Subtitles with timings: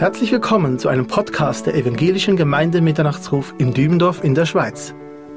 [0.00, 4.94] Herzlich willkommen zu einem Podcast der Evangelischen Gemeinde Mitternachtsruf in Dübendorf in der Schweiz.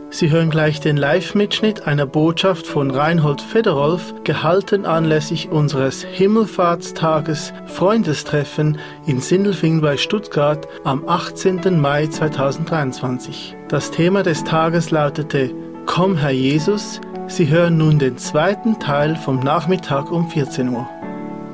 [0.09, 8.79] Sie hören gleich den Live-Mitschnitt einer Botschaft von Reinhold Federolf, gehalten anlässlich unseres Himmelfahrtstages Freundestreffen
[9.05, 11.77] in Sindelfingen bei Stuttgart am 18.
[11.81, 13.57] Mai 2023.
[13.67, 15.51] Das Thema des Tages lautete
[15.85, 20.87] Komm Herr Jesus, Sie hören nun den zweiten Teil vom Nachmittag um 14 Uhr.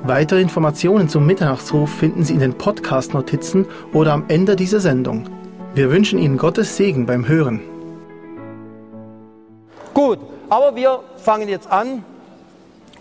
[0.03, 5.25] Weitere Informationen zum Mitternachtsruf finden Sie in den Podcast-Notizen oder am Ende dieser Sendung.
[5.75, 7.59] Wir wünschen Ihnen Gottes Segen beim Hören.
[9.94, 12.05] Gut, aber wir fangen jetzt an.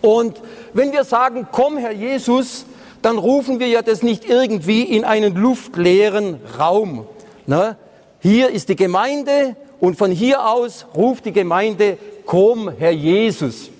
[0.01, 0.43] Und
[0.74, 2.66] wenn wir sagen, komm Herr Jesus,
[3.01, 7.07] dann rufen wir ja das nicht irgendwie in einen luftleeren Raum.
[7.46, 7.77] Ne?
[8.19, 11.96] Hier ist die Gemeinde und von hier aus ruft die Gemeinde,
[12.27, 13.71] komm Herr Jesus.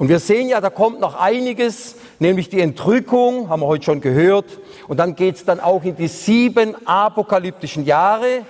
[0.00, 4.00] Und wir sehen ja, da kommt noch einiges, nämlich die Entrückung, haben wir heute schon
[4.00, 4.46] gehört.
[4.88, 8.46] Und dann geht es dann auch in die sieben apokalyptischen Jahre.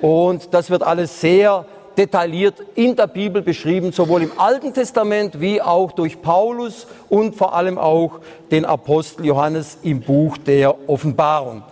[0.00, 1.64] Und das wird alles sehr
[1.96, 7.54] detailliert in der Bibel beschrieben, sowohl im Alten Testament wie auch durch Paulus und vor
[7.54, 8.18] allem auch
[8.50, 11.62] den Apostel Johannes im Buch der Offenbarung.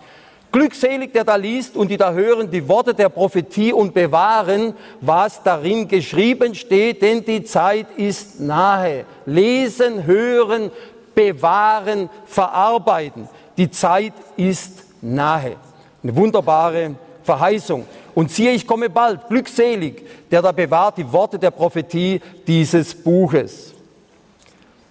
[0.52, 5.42] Glückselig, der da liest und die da hören die Worte der Prophetie und bewahren, was
[5.42, 9.06] darin geschrieben steht, denn die Zeit ist nahe.
[9.24, 10.70] Lesen, hören,
[11.14, 13.30] bewahren, verarbeiten.
[13.56, 15.56] Die Zeit ist nahe.
[16.02, 17.86] Eine wunderbare Verheißung.
[18.14, 23.72] Und siehe, ich komme bald, glückselig, der da bewahrt die Worte der Prophetie dieses Buches.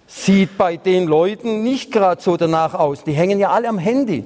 [0.07, 3.03] Sieht bei den Leuten nicht gerade so danach aus.
[3.03, 4.25] Die hängen ja alle am Handy.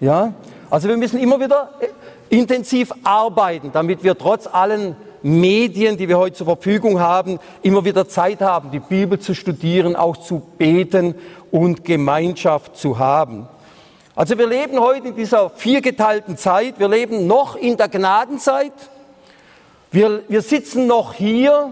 [0.00, 0.32] Ja?
[0.70, 1.88] Also wir müssen immer wieder äh,
[2.36, 8.06] intensiv arbeiten, damit wir trotz allen Medien, die wir heute zur Verfügung haben, immer wieder
[8.06, 11.14] Zeit haben, die Bibel zu studieren, auch zu beten
[11.50, 13.48] und Gemeinschaft zu haben.
[14.14, 16.78] Also wir leben heute in dieser viergeteilten Zeit.
[16.78, 18.72] Wir leben noch in der Gnadenzeit.
[19.90, 21.70] Wir, wir sitzen noch hier.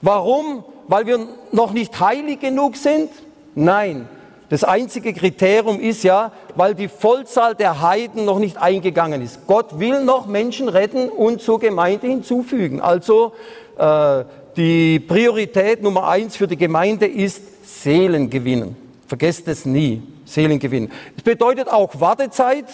[0.00, 0.64] Warum?
[0.86, 3.10] Weil wir noch nicht heilig genug sind?
[3.54, 4.08] Nein.
[4.50, 9.46] Das einzige Kriterium ist ja, weil die Vollzahl der Heiden noch nicht eingegangen ist.
[9.46, 12.80] Gott will noch Menschen retten und zur Gemeinde hinzufügen.
[12.80, 13.32] Also
[13.76, 14.24] äh,
[14.56, 17.42] die Priorität Nummer eins für die Gemeinde ist
[17.82, 18.74] Seelen gewinnen.
[19.06, 20.02] Vergesst es nie.
[20.24, 20.90] Seelengewinn.
[21.16, 22.66] Es bedeutet auch Wartezeit.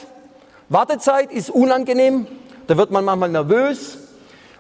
[0.69, 2.27] Wartezeit ist unangenehm,
[2.67, 3.99] da wird man manchmal nervös.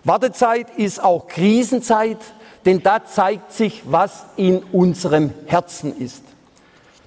[0.05, 2.19] Wartezeit ist auch Krisenzeit,
[2.67, 6.23] denn da zeigt sich, was in unserem Herzen ist.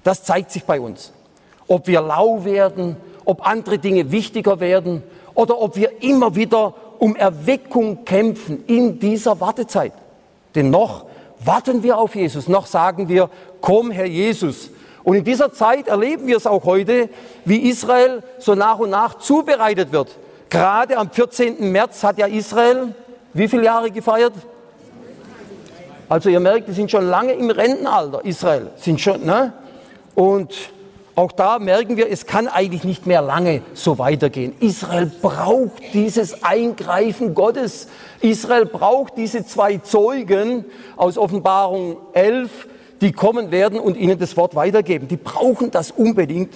[0.08, 1.12] Das zeigt sich bei uns.
[1.66, 2.96] Ob wir lau werden,
[3.26, 5.02] ob andere Dinge wichtiger werden
[5.34, 9.92] oder ob wir immer wieder um Erweckung kämpfen in dieser Wartezeit.
[10.54, 11.04] Denn noch
[11.40, 13.28] warten wir auf Jesus, noch sagen wir,
[13.60, 14.70] komm Herr Jesus,
[15.04, 17.10] und in dieser Zeit erleben wir es auch heute,
[17.44, 20.16] wie Israel so nach und nach zubereitet wird.
[20.48, 21.70] Gerade am 14.
[21.70, 22.94] März hat ja Israel
[23.34, 24.32] wie viele Jahre gefeiert?
[26.08, 28.70] Also ihr merkt, die sind schon lange im Rentenalter, Israel.
[28.76, 29.52] Sind schon, ne?
[30.18, 30.72] Und
[31.14, 34.52] auch da merken wir, es kann eigentlich nicht mehr lange so weitergehen.
[34.58, 37.86] Israel braucht dieses Eingreifen Gottes.
[38.20, 40.64] Israel braucht diese zwei Zeugen
[40.96, 42.66] aus Offenbarung 11,
[43.00, 45.06] die kommen werden und ihnen das Wort weitergeben.
[45.06, 46.52] Die brauchen das unbedingt.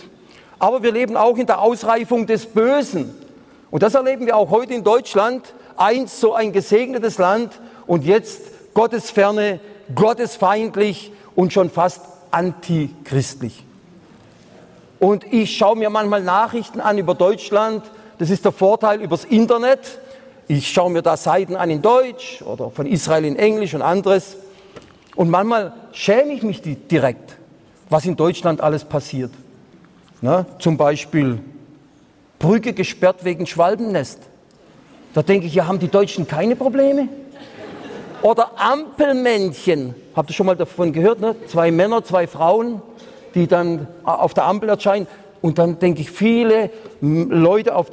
[0.59, 3.15] Aber wir leben auch in der Ausreifung des Bösen.
[3.71, 5.55] Und das erleben wir auch heute in Deutschland.
[5.77, 8.43] Einst so ein gesegnetes Land und jetzt
[8.75, 9.61] gottesferne,
[9.94, 13.65] gottesfeindlich und schon fast antichristlich.
[14.98, 17.82] Und ich schaue mir manchmal Nachrichten an über Deutschland.
[18.19, 19.98] Das ist der Vorteil übers Internet.
[20.48, 24.37] Ich schaue mir da Seiten an in Deutsch oder von Israel in Englisch und anderes.
[25.16, 27.37] Und manchmal schäme ich mich direkt,
[27.91, 29.32] was in Deutschland alles passiert.
[30.20, 31.41] Na, zum Beispiel
[32.38, 34.20] Brücke gesperrt wegen Schwalbennest.
[35.14, 37.09] Da denke ich, ja, haben die Deutschen keine Probleme?
[38.22, 39.94] Oder Ampelmännchen.
[40.15, 41.20] Habt ihr schon mal davon gehört?
[41.20, 41.35] Ne?
[41.49, 42.81] Zwei Männer, zwei Frauen,
[43.35, 45.08] die dann auf der Ampel erscheinen.
[45.41, 46.70] Und dann denke ich, viele
[47.00, 47.88] Leute auf,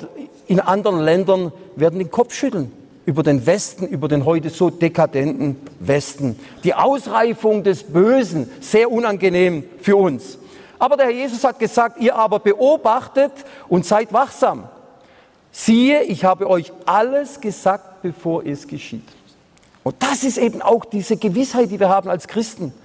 [0.46, 2.72] in anderen Ländern werden den Kopf schütteln
[3.06, 6.40] über den Westen, über den heute so dekadenten Westen.
[6.64, 10.38] Die Ausreifung des Bösen, sehr unangenehm für uns.
[10.78, 13.32] Aber der Herr Jesus hat gesagt, ihr aber beobachtet
[13.68, 14.66] und seid wachsam.
[15.52, 19.19] Siehe, ich habe euch alles gesagt, bevor es geschieht.
[19.90, 22.76] Und das ist eben auch diese Gewissheit, die wir haben als Christen.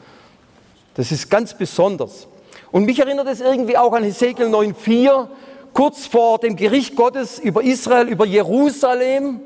[0.95, 2.27] Das ist ganz besonders.
[2.73, 5.29] Und mich erinnert es irgendwie auch an Hesekiel 9,4,
[5.75, 9.41] kurz vor dem Gericht Gottes über Israel, über Jerusalem.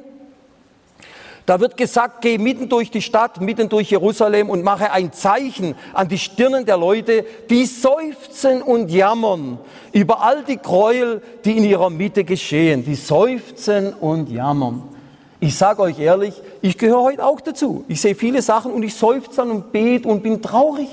[1.46, 5.74] Da wird gesagt, geh mitten durch die Stadt, mitten durch Jerusalem und mache ein Zeichen
[5.94, 9.58] an die Stirnen der Leute, die seufzen und jammern
[9.90, 12.84] über all die Gräuel, die in ihrer Mitte geschehen.
[12.84, 14.97] Die seufzen und jammern.
[15.40, 17.84] Ich sage euch ehrlich, ich gehöre heute auch dazu.
[17.86, 20.88] Ich sehe viele Sachen und ich seufze und bete und bin traurig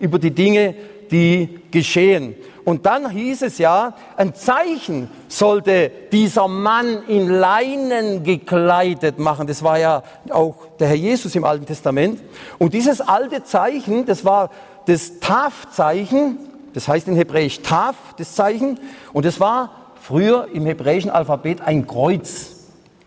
[0.00, 0.74] über die Dinge,
[1.10, 2.34] die geschehen.
[2.64, 9.46] Und dann hieß es ja, ein Zeichen sollte dieser Mann in Leinen gekleidet machen.
[9.46, 12.20] Das war ja auch der Herr Jesus im Alten Testament.
[12.58, 14.50] Und dieses alte Zeichen, das war
[14.86, 16.38] das Taf-Zeichen,
[16.72, 18.80] das heißt in Hebräisch Taf, das Zeichen.
[19.12, 19.70] Und es war
[20.00, 22.53] früher im hebräischen Alphabet ein Kreuz.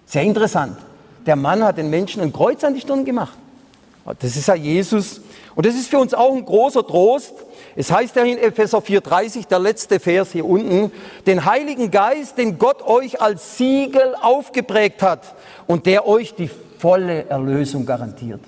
[0.07, 0.77] Sehr interessant.
[1.27, 3.37] Der Mann hat den Menschen ein Kreuz an die Stirn gemacht.
[4.19, 5.21] Das ist ja Jesus.
[5.53, 7.33] Und das ist für uns auch ein großer Trost,
[7.75, 10.91] es heißt ja in Epheser 4,30, der letzte Vers hier unten,
[11.27, 15.35] den Heiligen Geist, den Gott euch als Siegel aufgeprägt hat
[15.67, 16.49] und der euch die
[16.79, 18.39] volle Erlösung garantiert.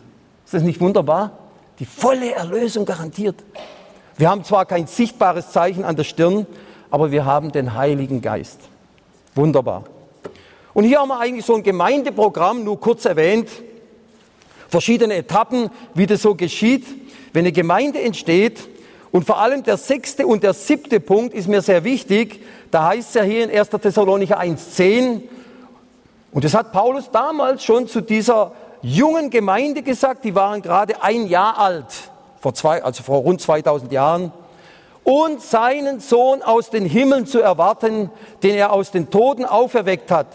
[0.45, 1.31] Ist das nicht wunderbar?
[1.77, 3.35] Die volle Erlösung garantiert.
[4.17, 6.47] Wir haben zwar kein sichtbares Zeichen an der Stirn,
[6.89, 8.59] aber wir haben den Heiligen Geist.
[9.35, 9.83] Wunderbar.
[10.79, 13.49] Und hier haben wir eigentlich so ein Gemeindeprogramm, nur kurz erwähnt,
[14.69, 16.85] verschiedene Etappen, wie das so geschieht.
[17.33, 18.61] Wenn eine Gemeinde entsteht,
[19.11, 22.41] und vor allem der sechste und der siebte Punkt ist mir sehr wichtig.
[22.71, 23.71] Da heißt es ja hier in 1.
[23.71, 25.23] Thessalonicher 1,10,
[26.31, 31.27] und das hat Paulus damals schon zu dieser jungen Gemeinde gesagt, die waren gerade ein
[31.27, 31.87] Jahr alt,
[32.39, 34.31] vor zwei, also vor rund 2000 Jahren,
[35.03, 38.09] und seinen Sohn aus den Himmeln zu erwarten,
[38.43, 40.27] den er aus den Toden auferweckt hat.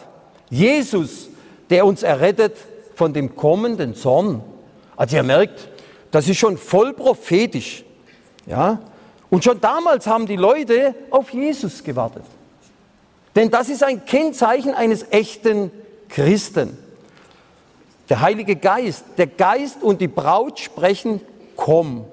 [0.50, 1.28] Jesus,
[1.70, 2.56] der uns errettet
[2.94, 4.42] von dem kommenden Zorn.
[4.96, 5.68] Also ihr merkt,
[6.10, 7.84] das ist schon voll prophetisch.
[8.46, 8.80] Ja?
[9.30, 12.22] Und schon damals haben die Leute auf Jesus gewartet.
[13.34, 15.72] Denn das ist ein Kennzeichen eines echten
[16.08, 16.78] Christen.
[18.08, 21.20] Der Heilige Geist, der Geist und die Braut sprechen,
[21.56, 22.04] komm.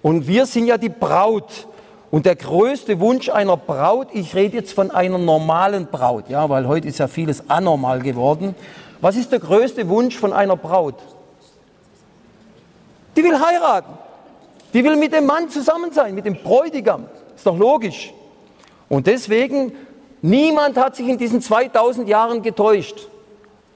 [0.00, 1.66] Und wir sind ja die Braut.
[2.10, 6.68] Und der größte Wunsch einer Braut, ich rede jetzt von einer normalen Braut, ja, weil
[6.68, 8.54] heute ist ja vieles anormal geworden.
[9.00, 10.94] Was ist der größte Wunsch von einer Braut?
[13.16, 13.92] Die will heiraten.
[14.72, 17.06] Die will mit dem Mann zusammen sein, mit dem Bräutigam.
[17.34, 18.12] Ist doch logisch.
[18.88, 19.72] Und deswegen,
[20.22, 23.08] niemand hat sich in diesen 2000 Jahren getäuscht.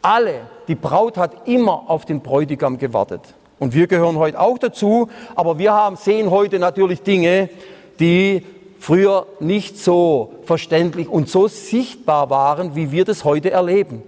[0.02, 3.20] Alle, die Braut hat immer auf den Bräutigam gewartet.
[3.58, 7.50] Und wir gehören heute auch dazu, aber wir haben, sehen heute natürlich Dinge,
[8.00, 8.42] die
[8.80, 14.02] früher nicht so verständlich und so sichtbar waren, wie wir das heute erleben.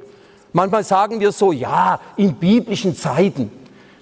[0.52, 3.50] Manchmal sagen wir so, ja, in biblischen Zeiten.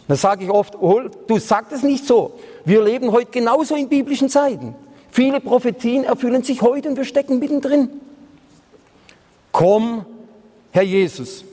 [0.09, 2.33] Dann sage ich oft, oh, du sagst es nicht so.
[2.65, 4.75] Wir leben heute genauso in biblischen Zeiten.
[5.11, 7.89] Viele Prophetien erfüllen sich heute und wir stecken mittendrin.
[9.53, 10.05] Komm,
[10.73, 11.45] Herr Jesus.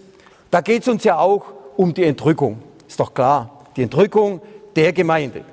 [0.51, 1.45] Da geht es uns ja auch
[1.75, 2.59] um die Entrückung.
[2.87, 3.65] Ist doch klar.
[3.75, 4.41] Die Entrückung
[4.75, 5.43] der Gemeinde.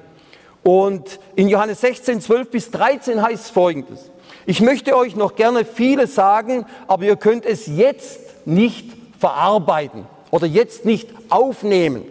[0.65, 4.11] Und in Johannes 16, 12 bis 13 heißt es folgendes.
[4.47, 10.47] Ich möchte euch noch gerne vieles sagen, aber ihr könnt es jetzt nicht verarbeiten oder
[10.47, 12.05] jetzt nicht aufnehmen.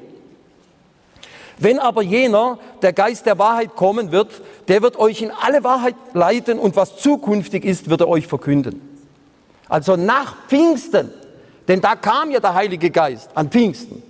[1.58, 5.96] Wenn aber jener, der Geist der Wahrheit kommen wird, der wird euch in alle Wahrheit
[6.14, 8.82] leiten und was zukünftig ist, wird er euch verkünden.
[9.68, 11.12] Also nach Pfingsten,
[11.68, 14.04] denn da kam ja der Heilige Geist an Pfingsten.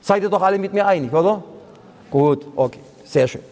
[0.00, 1.42] Seid ihr doch alle mit mir einig, oder?
[2.10, 3.42] Gut, okay, sehr schön.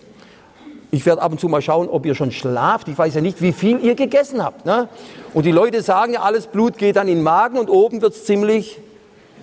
[0.90, 2.88] Ich werde ab und zu mal schauen, ob ihr schon schlaft.
[2.88, 4.64] Ich weiß ja nicht, wie viel ihr gegessen habt.
[4.64, 4.88] Ne?
[5.34, 8.14] Und die Leute sagen ja, alles Blut geht dann in den Magen und oben wird
[8.14, 8.78] es ziemlich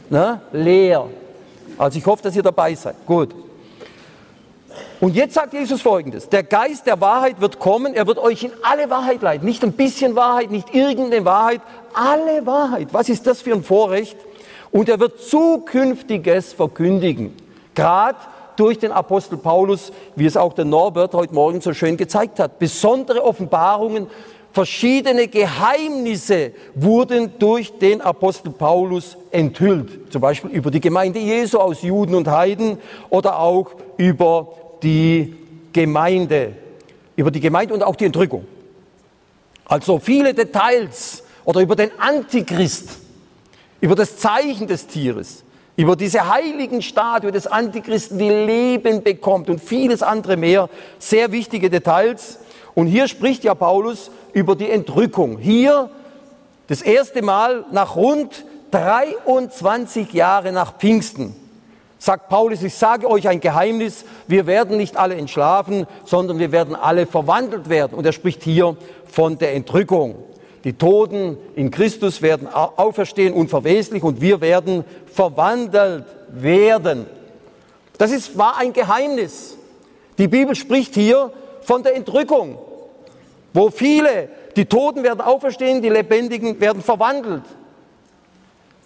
[0.09, 1.05] ne, leer.
[1.77, 2.95] Also ich hoffe, dass ihr dabei seid.
[3.05, 3.35] Gut.
[4.99, 8.51] Und jetzt sagt Jesus folgendes, der Geist der Wahrheit wird kommen, er wird euch in
[8.61, 11.61] alle Wahrheit leiten, nicht ein bisschen Wahrheit, nicht irgendeine Wahrheit,
[11.93, 12.87] alle Wahrheit.
[12.93, 14.17] Was ist das für ein Vorrecht?
[14.71, 17.35] Und er wird Zukünftiges verkündigen,
[17.75, 18.17] gerade
[18.59, 22.59] durch den Apostel Paulus, wie es auch der Norbert heute Morgen so schön gezeigt hat.
[22.59, 24.07] Besondere Offenbarungen,
[24.51, 30.11] verschiedene Geheimnisse wurden durch den Apostel Paulus enthüllt.
[30.11, 32.77] Zum Beispiel über die Gemeinde Jesu aus Juden und Heiden
[33.09, 35.35] oder auch über die
[35.73, 36.53] Gemeinde,
[37.15, 38.45] über die Gemeinde und auch die Entrückung.
[39.65, 42.99] Also viele Details oder über den Antichrist,
[43.81, 45.43] über das Zeichen des Tieres,
[45.75, 50.69] über diese heiligen Statue des Antichristen, die Leben bekommt und vieles andere mehr.
[50.99, 52.39] Sehr wichtige Details.
[52.75, 55.37] Und hier spricht ja Paulus über die Entrückung.
[55.37, 55.89] Hier
[56.67, 61.35] das erste Mal nach rund 23 Jahren nach Pfingsten
[62.03, 66.75] sagt Paulus, ich sage euch ein Geheimnis, wir werden nicht alle entschlafen, sondern wir werden
[66.75, 67.93] alle verwandelt werden.
[67.97, 68.75] Und er spricht hier
[69.05, 70.15] von der Entrückung.
[70.63, 77.05] Die Toten in Christus werden auferstehen unverweslich und wir werden verwandelt werden.
[77.97, 79.57] Das ist, war ein Geheimnis.
[80.17, 82.57] Die Bibel spricht hier von der Entrückung,
[83.53, 87.43] wo viele, die Toten werden auferstehen, die Lebendigen werden verwandelt.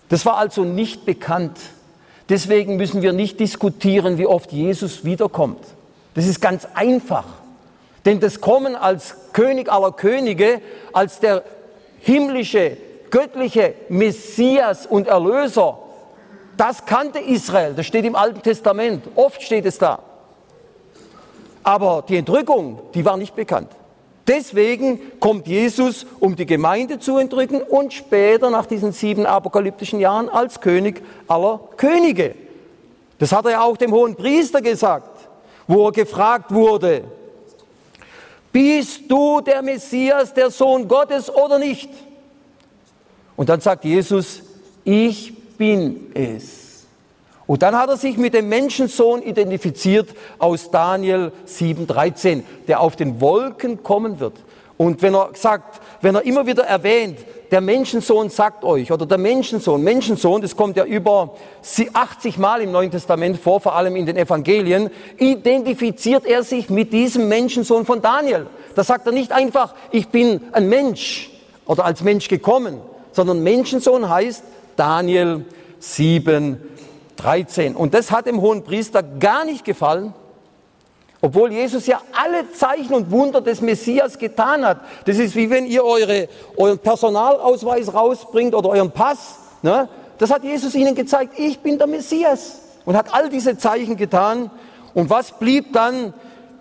[0.09, 1.57] Das war also nicht bekannt.
[2.29, 5.63] Deswegen müssen wir nicht diskutieren, wie oft Jesus wiederkommt.
[6.15, 7.25] Das ist ganz einfach.
[8.05, 10.61] Denn das Kommen als König aller Könige,
[10.93, 11.43] als der
[12.07, 12.77] himmlische,
[13.11, 15.77] göttliche Messias und Erlöser,
[16.55, 17.73] das kannte Israel.
[17.75, 19.03] Das steht im Alten Testament.
[19.15, 19.99] Oft steht es da.
[21.63, 23.69] Aber die Entrückung, die war nicht bekannt.
[24.25, 30.29] Deswegen kommt Jesus, um die Gemeinde zu entrücken und später nach diesen sieben apokalyptischen Jahren
[30.29, 32.35] als König aller Könige.
[33.19, 35.27] Das hat er ja auch dem hohen Priester gesagt,
[35.67, 37.03] wo er gefragt wurde,
[38.57, 41.91] bist du der Messias, der Sohn Gottes oder nicht?
[43.35, 44.41] Und dann sagt Jesus,
[44.83, 46.87] ich bin es.
[47.45, 50.09] Und dann hat er sich mit dem Menschensohn identifiziert
[50.39, 54.39] aus Daniel 7,13, der auf den Wolken kommen wird.
[54.75, 57.19] Und wenn er sagt, wenn er immer wieder erwähnt,
[57.51, 61.35] der Menschensohn sagt euch, oder der Menschensohn, Menschensohn, das kommt ja über
[61.93, 66.91] 80 Mal im Neuen Testament vor, vor allem in den Evangelien, identifiziert er sich mit
[66.91, 68.47] diesem Menschensohn von Daniel.
[68.75, 71.31] Da sagt er nicht einfach, ich bin ein Mensch
[71.65, 74.43] oder als Mensch gekommen, sondern Menschensohn heißt
[74.75, 75.45] Daniel
[75.79, 76.61] 7,
[77.15, 77.75] 13.
[77.75, 80.13] Und das hat dem hohen Priester gar nicht gefallen,
[81.21, 84.81] obwohl Jesus ja alle Zeichen und Wunder des Messias getan hat.
[85.05, 89.39] Das ist wie wenn ihr eure, euren Personalausweis rausbringt oder euren Pass.
[89.63, 89.89] Ne?
[90.19, 92.61] Das hat Jesus ihnen gezeigt, ich bin der Messias.
[92.85, 94.49] Und hat all diese Zeichen getan.
[94.93, 96.13] Und was blieb dann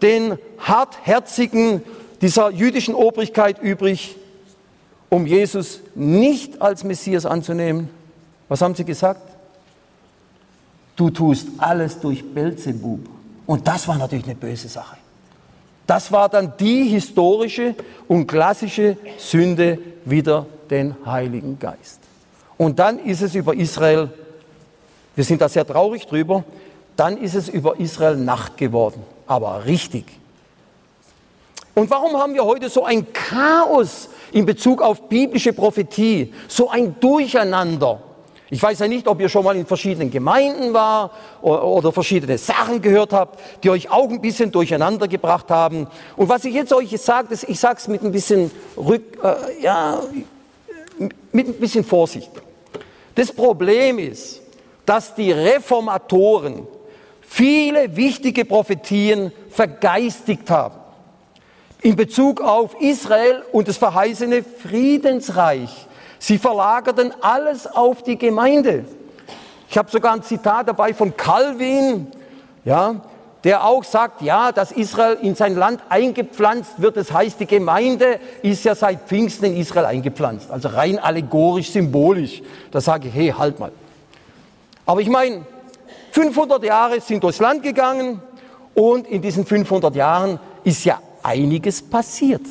[0.02, 1.82] den hartherzigen
[2.20, 4.16] dieser jüdischen Obrigkeit übrig,
[5.08, 7.90] um Jesus nicht als Messias anzunehmen?
[8.48, 9.20] Was haben sie gesagt?
[10.96, 13.15] Du tust alles durch Belzebub.
[13.46, 14.96] Und das war natürlich eine böse Sache.
[15.86, 17.74] Das war dann die historische
[18.08, 22.00] und klassische Sünde wider den Heiligen Geist.
[22.58, 24.10] Und dann ist es über Israel,
[25.14, 26.44] wir sind da sehr traurig drüber,
[26.96, 29.02] dann ist es über Israel Nacht geworden.
[29.26, 30.06] Aber richtig.
[31.74, 36.98] Und warum haben wir heute so ein Chaos in Bezug auf biblische Prophetie, so ein
[36.98, 38.00] Durcheinander?
[38.48, 41.10] Ich weiß ja nicht, ob ihr schon mal in verschiedenen Gemeinden war
[41.42, 45.88] oder verschiedene Sachen gehört habt, die euch auch ein bisschen durcheinander gebracht haben.
[46.16, 50.00] Und was ich jetzt euch sage, ich sage es mit ein bisschen Rück, äh, ja,
[51.32, 52.30] mit ein bisschen Vorsicht.
[53.16, 54.40] Das Problem ist,
[54.84, 56.68] dass die Reformatoren
[57.20, 60.76] viele wichtige Prophetien vergeistigt haben
[61.82, 65.86] in Bezug auf Israel und das verheißene Friedensreich.
[66.18, 68.84] Sie verlagerten alles auf die Gemeinde.
[69.68, 72.06] Ich habe sogar ein Zitat dabei von Calvin,
[72.64, 72.96] ja,
[73.44, 76.96] der auch sagt, ja, dass Israel in sein Land eingepflanzt wird.
[76.96, 80.50] Das heißt, die Gemeinde ist ja seit Pfingsten in Israel eingepflanzt.
[80.50, 82.42] Also rein allegorisch, symbolisch.
[82.70, 83.70] Da sage ich, hey, halt mal.
[84.84, 85.46] Aber ich meine,
[86.12, 88.20] 500 Jahre sind durchs Land gegangen
[88.74, 92.42] und in diesen 500 Jahren ist ja einiges passiert.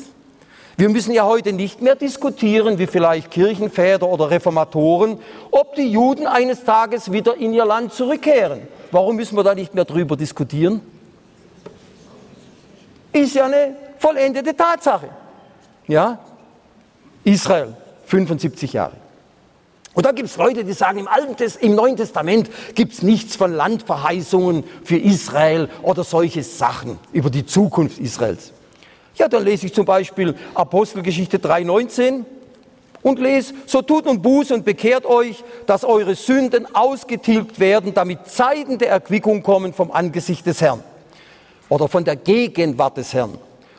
[0.78, 5.18] Wir müssen ja heute nicht mehr diskutieren, wie vielleicht Kirchenväter oder Reformatoren,
[5.50, 8.68] ob die Juden eines Tages wieder in ihr Land zurückkehren.
[8.90, 10.82] Warum müssen wir da nicht mehr drüber diskutieren?
[13.10, 15.08] Ist ja eine vollendete Tatsache.
[15.86, 16.18] Ja?
[17.24, 18.92] Israel, 75 Jahre.
[19.94, 23.34] Und da gibt es Leute, die sagen, im, Alten, im Neuen Testament gibt es nichts
[23.34, 28.52] von Landverheißungen für Israel oder solche Sachen über die Zukunft Israels.
[29.16, 32.24] Ja, dann lese ich zum Beispiel Apostelgeschichte 3,19
[33.02, 38.26] und lese, so tut nun Buße und bekehrt euch, dass eure Sünden ausgetilgt werden, damit
[38.26, 40.82] Zeiten der Erquickung kommen vom Angesicht des Herrn
[41.70, 43.38] oder von der Gegenwart des Herrn.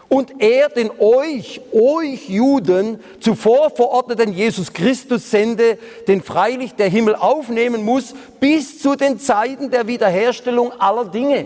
[0.09, 5.77] Und er den euch, euch Juden, zuvor verordneten Jesus Christus sende,
[6.07, 11.45] den freilich der Himmel aufnehmen muss, bis zu den Zeiten der Wiederherstellung aller Dinge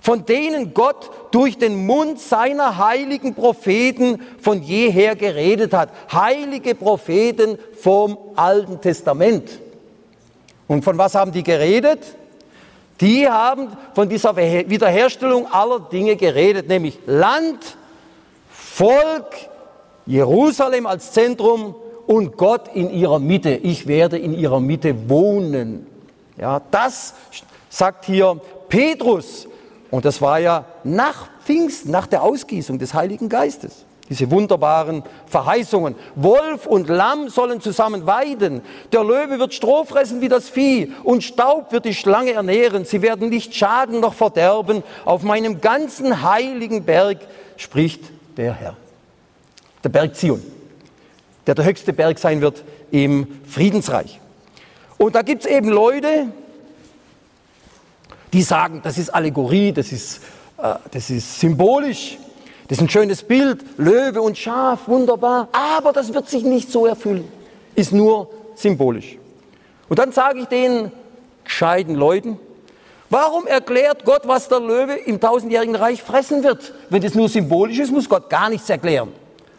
[0.00, 5.90] von denen Gott durch den Mund seiner heiligen Propheten von jeher geredet hat.
[6.12, 9.60] Heilige Propheten vom Alten Testament.
[10.66, 12.00] Und von was haben die geredet?
[13.00, 17.76] Die haben von dieser Wiederherstellung aller Dinge geredet, nämlich Land,
[18.50, 19.34] Volk,
[20.06, 21.74] Jerusalem als Zentrum
[22.06, 23.50] und Gott in ihrer Mitte.
[23.50, 25.86] Ich werde in ihrer Mitte wohnen.
[26.36, 27.14] Ja, das
[27.68, 29.46] sagt hier Petrus
[29.90, 33.84] und das war ja nach Pfingsten, nach der Ausgießung des Heiligen Geistes.
[34.08, 35.94] Diese wunderbaren Verheißungen.
[36.16, 38.60] Wolf und Lamm sollen zusammen weiden.
[38.92, 42.84] Der Löwe wird Stroh fressen wie das Vieh und Staub wird die Schlange ernähren.
[42.84, 44.82] Sie werden nicht schaden noch verderben.
[45.04, 47.18] Auf meinem ganzen heiligen Berg
[47.56, 48.02] spricht
[48.36, 48.76] der Herr.
[49.84, 50.42] Der Berg Zion,
[51.46, 54.20] der der höchste Berg sein wird im Friedensreich.
[54.98, 56.26] Und da gibt es eben Leute,
[58.32, 60.18] die sagen, das ist Allegorie, das ist,
[60.58, 62.18] äh, das ist symbolisch.
[62.68, 66.86] Das ist ein schönes Bild, Löwe und Schaf, wunderbar, aber das wird sich nicht so
[66.86, 67.26] erfüllen,
[67.74, 69.18] ist nur symbolisch.
[69.88, 70.92] Und dann sage ich den
[71.42, 72.38] gescheiten Leuten,
[73.08, 76.72] warum erklärt Gott, was der Löwe im tausendjährigen Reich fressen wird?
[76.90, 79.08] Wenn das nur symbolisch ist, muss Gott gar nichts erklären.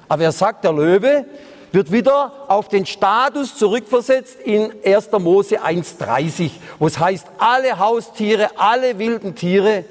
[0.07, 1.25] Aber er sagt, der Löwe
[1.71, 5.11] wird wieder auf den Status zurückversetzt in 1.
[5.19, 9.85] Mose 1.30, wo es heißt, alle Haustiere, alle wilden Tiere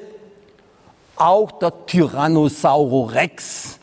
[1.17, 3.79] auch der Tyrannosaurus Rex.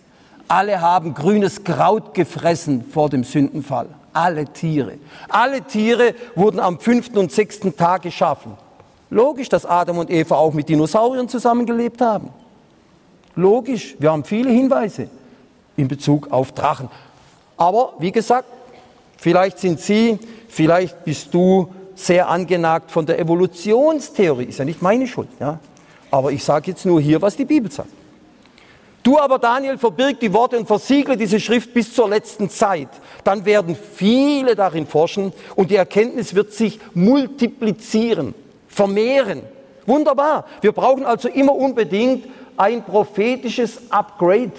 [0.47, 3.87] Alle haben grünes Kraut gefressen vor dem Sündenfall.
[4.13, 4.93] Alle Tiere.
[5.29, 8.53] Alle Tiere wurden am fünften und sechsten Tag geschaffen.
[9.09, 12.29] Logisch, dass Adam und Eva auch mit Dinosauriern zusammengelebt haben.
[13.35, 15.09] Logisch, wir haben viele Hinweise
[15.75, 16.89] in Bezug auf Drachen.
[17.57, 18.47] Aber wie gesagt,
[19.17, 24.45] vielleicht sind Sie, vielleicht bist du sehr angenagt von der Evolutionstheorie.
[24.45, 25.29] Ist ja nicht meine Schuld.
[25.39, 25.59] Ja?
[26.11, 27.89] Aber ich sage jetzt nur hier, was die Bibel sagt.
[29.07, 32.89] Du aber, Daniel, verbirg die Worte und versiegle diese Schrift bis zur letzten Zeit.
[33.23, 38.35] Dann werden viele darin forschen und die Erkenntnis wird sich multiplizieren,
[38.67, 39.43] vermehren.
[39.85, 40.45] Wunderbar.
[40.59, 42.25] Wir brauchen also immer unbedingt
[42.57, 44.51] ein prophetisches Upgrade,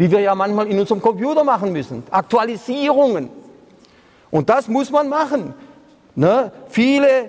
[0.00, 2.02] wie wir ja manchmal in unserem Computer machen müssen.
[2.10, 3.28] Aktualisierungen.
[4.30, 5.52] Und das muss man machen.
[6.14, 6.50] Ne?
[6.70, 7.28] Viele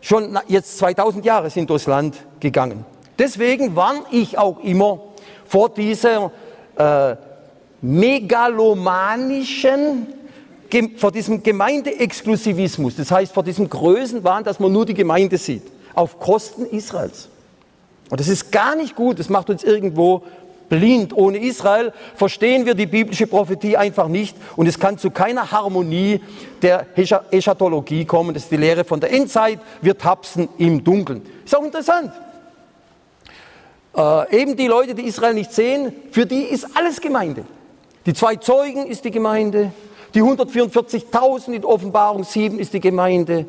[0.00, 2.84] schon jetzt 2000 Jahre sind durchs Land gegangen.
[3.20, 4.98] Deswegen warne ich auch immer
[5.46, 6.32] vor dieser
[6.74, 7.14] äh,
[7.80, 10.08] megalomanischen,
[10.96, 15.62] vor diesem Gemeindeexklusivismus, das heißt vor diesem Größenwahn, dass man nur die Gemeinde sieht,
[15.94, 17.28] auf Kosten Israels.
[18.10, 20.24] Und das ist gar nicht gut, das macht uns irgendwo
[20.72, 21.14] blind.
[21.14, 26.22] Ohne Israel verstehen wir die biblische Prophetie einfach nicht und es kann zu keiner Harmonie
[26.62, 28.32] der Eschatologie kommen.
[28.32, 29.60] Das ist die Lehre von der Endzeit.
[29.82, 31.20] Wir tapsen im Dunkeln.
[31.44, 32.10] Ist auch interessant.
[33.94, 37.44] Äh, eben die Leute, die Israel nicht sehen, für die ist alles Gemeinde.
[38.06, 39.72] Die zwei Zeugen ist die Gemeinde,
[40.14, 43.46] die 144.000 in Offenbarung 7 ist die Gemeinde,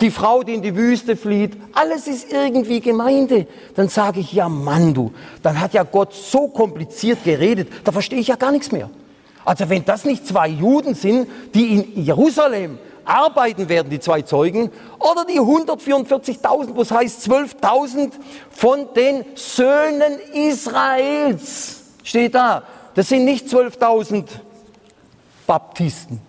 [0.00, 3.46] die Frau, die in die Wüste flieht, alles ist irgendwie Gemeinde.
[3.74, 8.18] Dann sage ich, ja Mann du, dann hat ja Gott so kompliziert geredet, da verstehe
[8.18, 8.90] ich ja gar nichts mehr.
[9.44, 14.70] Also wenn das nicht zwei Juden sind, die in Jerusalem arbeiten werden, die zwei Zeugen,
[14.98, 18.12] oder die 144.000, wo es heißt 12.000
[18.50, 22.62] von den Söhnen Israels, steht da.
[22.94, 24.24] Das sind nicht 12.000
[25.46, 26.20] Baptisten,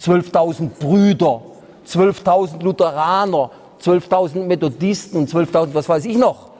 [0.00, 1.42] 12.000 Brüder,
[1.86, 3.50] 12.000 Lutheraner,
[3.82, 6.50] 12.000 Methodisten und 12.000, was weiß ich noch.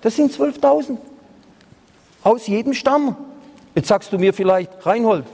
[0.00, 0.96] Das sind 12.000
[2.22, 3.16] aus jedem Stamm.
[3.74, 5.24] Jetzt sagst du mir vielleicht, Reinhold,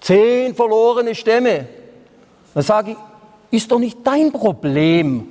[0.00, 1.66] zehn verlorene Stämme.
[2.54, 2.96] Dann sage ich,
[3.50, 5.28] ist doch nicht dein Problem.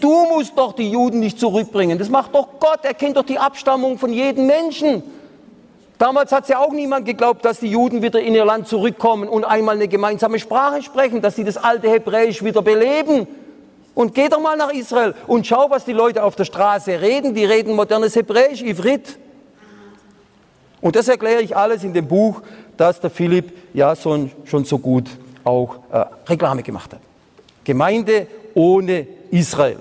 [0.00, 1.98] Du musst doch die Juden nicht zurückbringen.
[1.98, 2.80] Das macht doch Gott.
[2.82, 5.02] Er kennt doch die Abstammung von jedem Menschen.
[5.98, 9.28] Damals hat es ja auch niemand geglaubt, dass die Juden wieder in ihr Land zurückkommen
[9.28, 13.28] und einmal eine gemeinsame Sprache sprechen, dass sie das alte Hebräisch wieder beleben.
[13.94, 17.34] Und geh doch mal nach Israel und schau, was die Leute auf der Straße reden.
[17.34, 19.18] Die reden modernes Hebräisch, Ivrit.
[20.80, 22.42] Und das erkläre ich alles in dem Buch,
[22.76, 25.08] das der Philipp Jason schon so gut
[25.44, 27.00] auch äh, Reklame gemacht hat.
[27.62, 29.78] Gemeinde ohne Israel.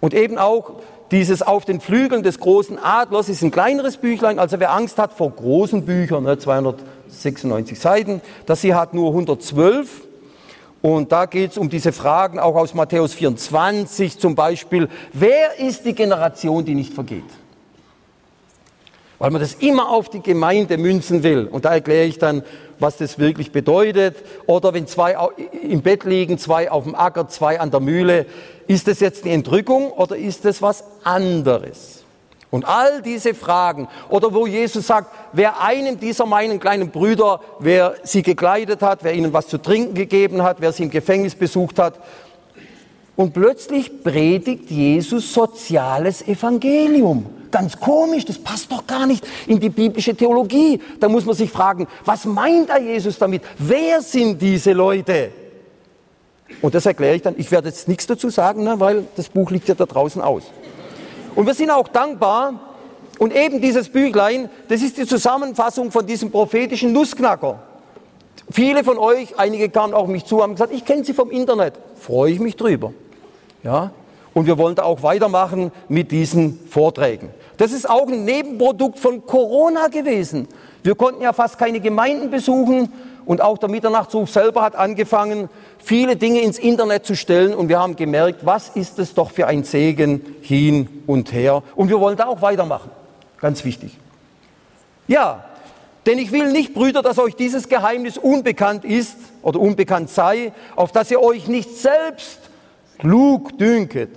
[0.00, 0.72] Und eben auch
[1.10, 5.12] dieses Auf den Flügeln des großen Adlers ist ein kleineres Büchlein, also wer Angst hat
[5.12, 10.02] vor großen Büchern, ne, 296 Seiten, das hier hat nur 112.
[10.80, 14.88] Und da geht es um diese Fragen, auch aus Matthäus 24 zum Beispiel.
[15.12, 17.24] Wer ist die Generation, die nicht vergeht?
[19.18, 21.48] Weil man das immer auf die Gemeinde münzen will.
[21.50, 22.44] Und da erkläre ich dann,
[22.80, 24.16] was das wirklich bedeutet.
[24.46, 25.16] Oder wenn zwei
[25.62, 28.26] im Bett liegen, zwei auf dem Acker, zwei an der Mühle.
[28.66, 32.04] Ist das jetzt eine Entrückung oder ist das was anderes?
[32.50, 37.94] Und all diese Fragen, oder wo Jesus sagt, wer einem dieser meinen kleinen Brüder, wer
[38.04, 41.78] sie gekleidet hat, wer ihnen was zu trinken gegeben hat, wer sie im Gefängnis besucht
[41.78, 42.00] hat,
[43.16, 47.26] und plötzlich predigt Jesus soziales Evangelium.
[47.50, 50.80] Ganz komisch, das passt doch gar nicht in die biblische Theologie.
[51.00, 53.42] Da muss man sich fragen, was meint da Jesus damit?
[53.58, 55.30] Wer sind diese Leute?
[56.60, 57.34] Und das erkläre ich dann.
[57.38, 60.44] Ich werde jetzt nichts dazu sagen, ne, weil das Buch liegt ja da draußen aus.
[61.34, 62.54] Und wir sind auch dankbar,
[63.18, 67.58] Und eben dieses Büchlein, das ist die Zusammenfassung von diesem prophetischen Nussknacker.
[68.50, 71.74] Viele von euch, einige kamen auch mich zu, haben gesagt, ich kenne sie vom Internet.
[71.96, 72.92] Freue ich mich drüber.
[73.62, 73.90] Ja?
[74.32, 77.30] Und wir wollen da auch weitermachen mit diesen Vorträgen.
[77.58, 80.48] Das ist auch ein Nebenprodukt von Corona gewesen.
[80.82, 82.90] Wir konnten ja fast keine Gemeinden besuchen
[83.26, 87.80] und auch der Mitternachtsruf selber hat angefangen, viele Dinge ins Internet zu stellen und wir
[87.80, 91.62] haben gemerkt, was ist es doch für ein Segen hin und her.
[91.74, 92.90] Und wir wollen da auch weitermachen.
[93.38, 93.98] Ganz wichtig.
[95.08, 95.44] Ja,
[96.06, 100.92] denn ich will nicht, Brüder, dass euch dieses Geheimnis unbekannt ist oder unbekannt sei, auf
[100.92, 102.38] dass ihr euch nicht selbst
[102.98, 104.10] klug dünket,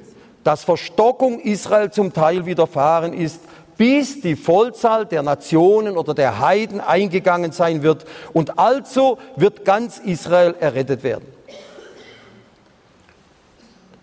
[0.43, 3.41] dass Verstockung Israel zum Teil widerfahren ist,
[3.77, 8.06] bis die Vollzahl der Nationen oder der Heiden eingegangen sein wird.
[8.34, 11.25] Und also wird ganz Israel errettet werden.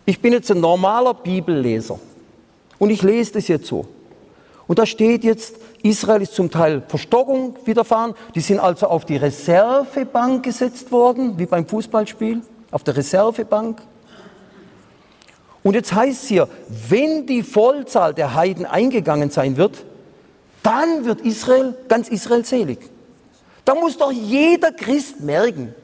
[0.04, 2.00] Ich bin jetzt ein normaler Bibelleser
[2.78, 3.86] und ich lese das jetzt so.
[4.66, 8.14] Und da steht jetzt, Israel ist zum Teil Verstockung widerfahren.
[8.34, 13.80] Die sind also auf die Reservebank gesetzt worden, wie beim Fußballspiel, auf der Reservebank.
[15.62, 16.48] Und jetzt heißt es hier,
[16.88, 19.84] wenn die Vollzahl der Heiden eingegangen sein wird,
[20.62, 22.78] dann wird Israel, ganz Israel selig.
[23.64, 25.74] Da muss doch jeder Christ merken,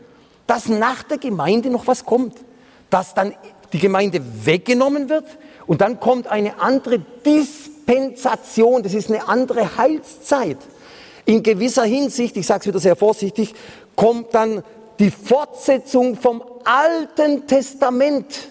[0.46, 2.38] dass nach der Gemeinde noch was kommt.
[2.90, 3.34] Dass dann
[3.72, 5.24] die Gemeinde weggenommen wird
[5.66, 10.58] und dann kommt eine andere Dispensation, das ist eine andere Heilszeit.
[11.24, 13.54] In gewisser Hinsicht, ich sage es wieder sehr vorsichtig,
[13.96, 14.62] kommt dann
[14.98, 18.48] die Fortsetzung vom Alten Testament.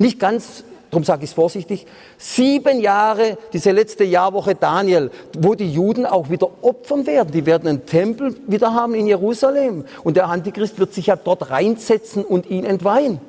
[0.00, 1.86] Nicht ganz, darum sage ich es vorsichtig,
[2.16, 7.32] sieben Jahre, diese letzte Jahrwoche Daniel, wo die Juden auch wieder opfern werden.
[7.32, 9.84] Die werden einen Tempel wieder haben in Jerusalem.
[10.02, 13.20] Und der Antichrist wird sich ja dort reinsetzen und ihn entweihen.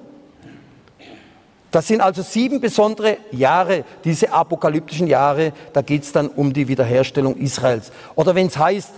[1.72, 6.70] Das sind also sieben besondere Jahre, diese apokalyptischen Jahre, da geht es dann um die
[6.70, 7.92] Wiederherstellung Israels.
[8.16, 8.92] Oder wenn es heißt,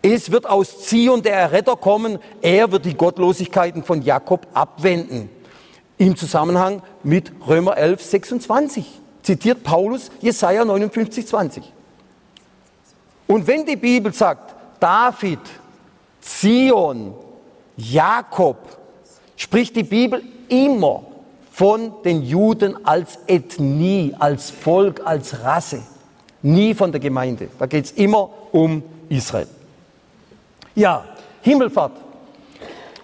[0.00, 5.28] es wird aus Zion der Erretter kommen, er wird die Gottlosigkeiten von Jakob abwenden
[6.02, 9.00] im Zusammenhang mit Römer 11, 26.
[9.22, 11.62] Zitiert Paulus Jesaja 59, 20.
[13.26, 15.38] Und wenn die Bibel sagt, David,
[16.20, 17.14] Zion,
[17.76, 18.56] Jakob,
[19.36, 21.02] spricht die Bibel immer
[21.52, 25.82] von den Juden als Ethnie, als Volk, als Rasse.
[26.42, 27.48] Nie von der Gemeinde.
[27.58, 29.46] Da geht es immer um Israel.
[30.74, 31.04] Ja,
[31.42, 31.92] Himmelfahrt.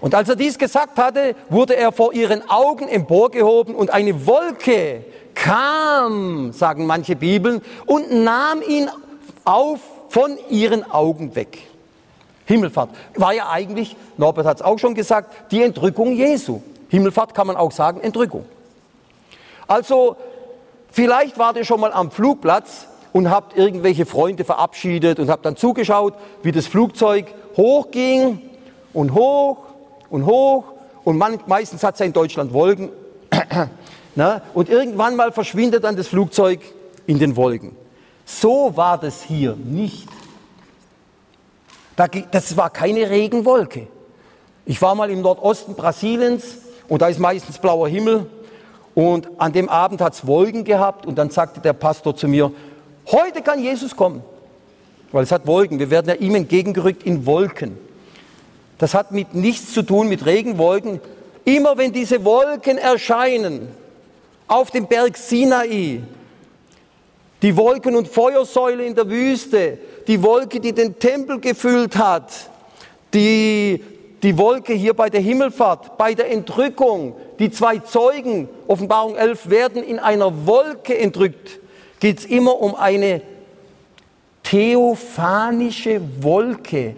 [0.00, 5.04] Und als er dies gesagt hatte, wurde er vor ihren Augen emporgehoben und eine Wolke
[5.34, 8.88] kam, sagen manche Bibeln, und nahm ihn
[9.44, 11.58] auf von ihren Augen weg.
[12.46, 16.62] Himmelfahrt war ja eigentlich, Norbert hat es auch schon gesagt, die Entrückung Jesu.
[16.88, 18.46] Himmelfahrt kann man auch sagen, Entrückung.
[19.66, 20.16] Also,
[20.90, 25.56] vielleicht wart ihr schon mal am Flugplatz und habt irgendwelche Freunde verabschiedet und habt dann
[25.56, 28.40] zugeschaut, wie das Flugzeug hochging
[28.94, 29.58] und hoch
[30.10, 30.64] und hoch
[31.04, 32.90] und man, meistens hat es ja in Deutschland Wolken.
[34.14, 36.60] Na, und irgendwann mal verschwindet dann das Flugzeug
[37.06, 37.76] in den Wolken.
[38.24, 40.08] So war das hier nicht.
[42.30, 43.88] Das war keine Regenwolke.
[44.66, 48.26] Ich war mal im Nordosten Brasiliens und da ist meistens blauer Himmel
[48.94, 52.52] und an dem Abend hat es Wolken gehabt und dann sagte der Pastor zu mir,
[53.10, 54.22] heute kann Jesus kommen,
[55.10, 55.78] weil es hat Wolken.
[55.78, 57.78] Wir werden ja ihm entgegengerückt in Wolken.
[58.78, 61.00] Das hat mit nichts zu tun mit Regenwolken.
[61.44, 63.68] Immer wenn diese Wolken erscheinen
[64.46, 66.02] auf dem Berg Sinai,
[67.42, 72.32] die Wolken- und Feuersäule in der Wüste, die Wolke, die den Tempel gefüllt hat,
[73.14, 73.82] die,
[74.22, 79.82] die Wolke hier bei der Himmelfahrt, bei der Entrückung, die zwei Zeugen, Offenbarung 11, werden
[79.82, 81.60] in einer Wolke entrückt,
[82.00, 83.22] geht es immer um eine
[84.42, 86.96] theophanische Wolke,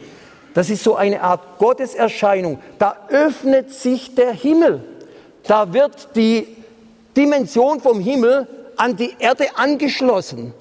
[0.54, 2.58] das ist so eine Art Gotteserscheinung.
[2.78, 4.84] Da öffnet sich der Himmel.
[5.44, 6.46] Da wird die
[7.16, 10.52] Dimension vom Himmel an die Erde angeschlossen.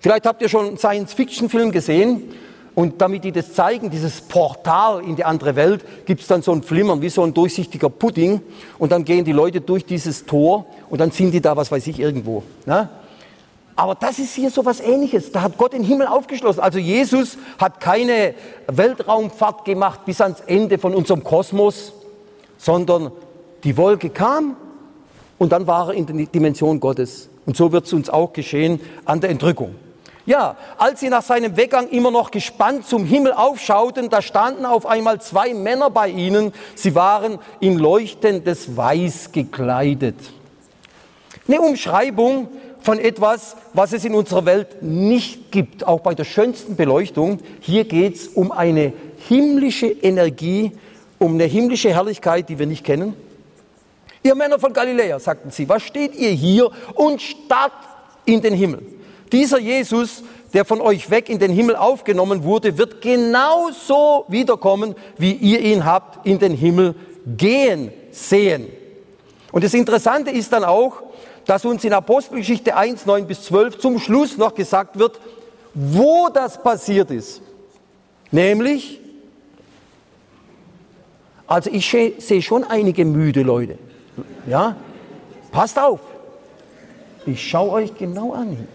[0.00, 2.32] Vielleicht habt ihr schon einen Science-Fiction-Film gesehen.
[2.74, 6.52] Und damit die das zeigen, dieses Portal in die andere Welt, gibt es dann so
[6.52, 8.40] ein Flimmern, wie so ein durchsichtiger Pudding.
[8.78, 11.86] Und dann gehen die Leute durch dieses Tor und dann sind die da, was weiß
[11.88, 12.42] ich, irgendwo.
[12.66, 12.88] Ne?
[13.80, 15.32] Aber das ist hier so was Ähnliches.
[15.32, 16.60] Da hat Gott den Himmel aufgeschlossen.
[16.60, 18.34] Also Jesus hat keine
[18.66, 21.94] Weltraumfahrt gemacht bis ans Ende von unserem Kosmos,
[22.58, 23.10] sondern
[23.64, 24.54] die Wolke kam
[25.38, 27.30] und dann war er in der Dimension Gottes.
[27.46, 29.74] Und so wird es uns auch geschehen an der Entrückung.
[30.26, 34.84] Ja, als sie nach seinem Weggang immer noch gespannt zum Himmel aufschauten, da standen auf
[34.84, 36.52] einmal zwei Männer bei ihnen.
[36.74, 40.16] Sie waren in leuchtendes Weiß gekleidet.
[41.48, 42.48] Eine Umschreibung
[42.82, 47.40] von etwas, was es in unserer Welt nicht gibt, auch bei der schönsten Beleuchtung.
[47.60, 48.92] Hier geht es um eine
[49.28, 50.72] himmlische Energie,
[51.18, 53.14] um eine himmlische Herrlichkeit, die wir nicht kennen.
[54.22, 57.72] Ihr Männer von Galiläa, sagten sie, was steht ihr hier und starrt
[58.24, 58.82] in den Himmel?
[59.32, 65.32] Dieser Jesus, der von euch weg in den Himmel aufgenommen wurde, wird genauso wiederkommen, wie
[65.32, 66.94] ihr ihn habt in den Himmel
[67.36, 68.66] gehen sehen.
[69.52, 71.02] Und das Interessante ist dann auch,
[71.50, 75.18] dass uns in Apostelgeschichte 1, 9 bis 12 zum Schluss noch gesagt wird,
[75.74, 77.42] wo das passiert ist.
[78.30, 79.00] Nämlich,
[81.48, 83.78] also ich sehe schon einige müde Leute.
[84.46, 84.76] Ja,
[85.50, 85.98] passt auf.
[87.26, 88.68] Ich schaue euch genau an.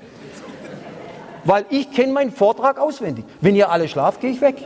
[1.46, 3.24] Weil ich kenne meinen Vortrag auswendig.
[3.40, 4.58] Wenn ihr alle schlaft, gehe ich weg.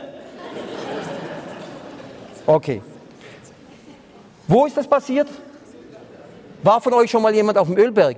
[2.48, 2.82] Okay.
[4.48, 5.28] Wo ist das passiert?
[6.63, 8.17] War von euch schon mal jemand auf dem Ölberg?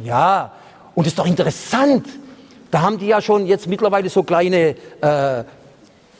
[0.00, 0.52] Ja,
[0.94, 2.06] und es ist doch interessant.
[2.70, 5.44] Da haben die ja schon jetzt mittlerweile so kleine äh,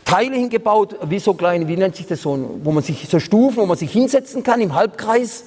[0.05, 3.59] Teile hingebaut, wie so kleine, wie nennt sich das so, wo man sich so Stufen,
[3.59, 5.45] wo man sich hinsetzen kann im Halbkreis.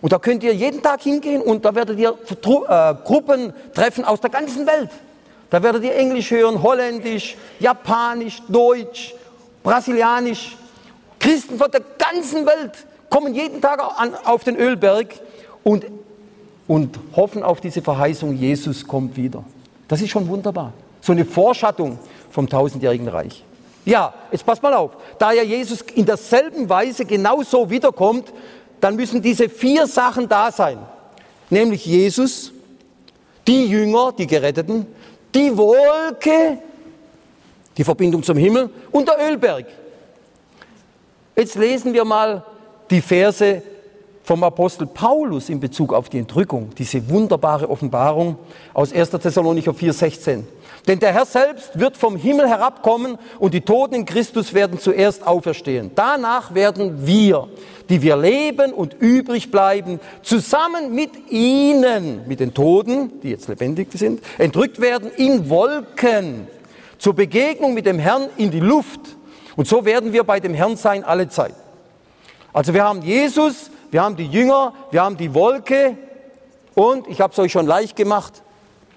[0.00, 4.20] Und da könnt ihr jeden Tag hingehen und da werdet ihr äh, Gruppen treffen aus
[4.20, 4.90] der ganzen Welt.
[5.48, 9.14] Da werdet ihr Englisch hören, Holländisch, Japanisch, Deutsch,
[9.62, 10.56] Brasilianisch.
[11.20, 12.72] Christen von der ganzen Welt
[13.12, 13.78] kommen jeden Tag
[14.24, 15.08] auf den Ölberg
[15.62, 15.84] und,
[16.66, 19.44] und hoffen auf diese Verheißung, Jesus kommt wieder.
[19.86, 20.72] Das ist schon wunderbar.
[21.02, 21.98] So eine Vorschattung
[22.30, 23.44] vom tausendjährigen Reich.
[23.84, 24.96] Ja, jetzt passt mal auf.
[25.18, 28.32] Da ja Jesus in derselben Weise genauso wiederkommt,
[28.80, 30.78] dann müssen diese vier Sachen da sein.
[31.50, 32.50] Nämlich Jesus,
[33.46, 34.86] die Jünger, die Geretteten,
[35.34, 36.62] die Wolke,
[37.76, 39.66] die Verbindung zum Himmel und der Ölberg.
[41.36, 42.46] Jetzt lesen wir mal
[42.92, 43.62] die Verse
[44.22, 48.36] vom Apostel Paulus in Bezug auf die Entrückung, diese wunderbare Offenbarung
[48.72, 49.10] aus 1.
[49.10, 50.44] Thessalonicher 4,16.
[50.86, 55.26] Denn der Herr selbst wird vom Himmel herabkommen und die Toten in Christus werden zuerst
[55.26, 55.92] auferstehen.
[55.94, 57.48] Danach werden wir,
[57.88, 63.88] die wir leben und übrig bleiben, zusammen mit ihnen, mit den Toten, die jetzt lebendig
[63.92, 66.46] sind, entrückt werden in Wolken
[66.98, 69.00] zur Begegnung mit dem Herrn in die Luft.
[69.56, 71.54] Und so werden wir bei dem Herrn sein alle Zeit.
[72.52, 75.96] Also wir haben Jesus, wir haben die Jünger, wir haben die Wolke
[76.74, 78.42] und ich habe es euch schon leicht gemacht.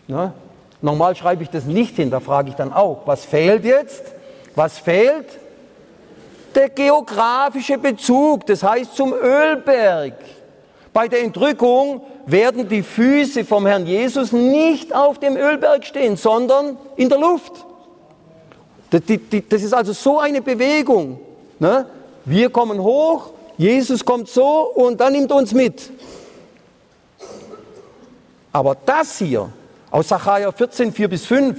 [0.07, 0.33] Ne?
[0.81, 4.03] Normal schreibe ich das nicht hin, da frage ich dann auch, was fehlt jetzt?
[4.55, 5.39] Was fehlt?
[6.53, 10.13] Der geografische Bezug, das heißt zum Ölberg.
[10.93, 16.77] Bei der Entrückung werden die Füße vom Herrn Jesus nicht auf dem Ölberg stehen, sondern
[16.95, 17.65] in der Luft.
[18.89, 21.19] Das ist also so eine Bewegung.
[21.59, 21.85] Ne?
[22.23, 25.91] Wir kommen hoch, Jesus kommt so und dann nimmt uns mit.
[28.51, 29.49] Aber das hier
[29.91, 31.57] aus Sacharja 14, 4 bis 5,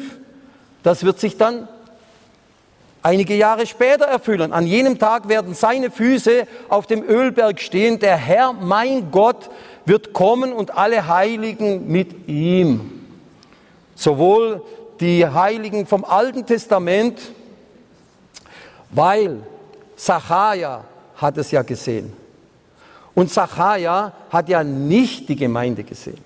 [0.82, 1.68] das wird sich dann
[3.02, 4.52] einige Jahre später erfüllen.
[4.52, 7.98] An jenem Tag werden seine Füße auf dem Ölberg stehen.
[7.98, 9.48] Der Herr, mein Gott,
[9.84, 13.04] wird kommen und alle Heiligen mit ihm.
[13.94, 14.62] Sowohl
[15.00, 17.20] die Heiligen vom Alten Testament,
[18.90, 19.42] weil
[19.94, 20.84] Sacharja
[21.16, 22.12] hat es ja gesehen.
[23.14, 26.18] Und Sacharja hat ja nicht die Gemeinde gesehen.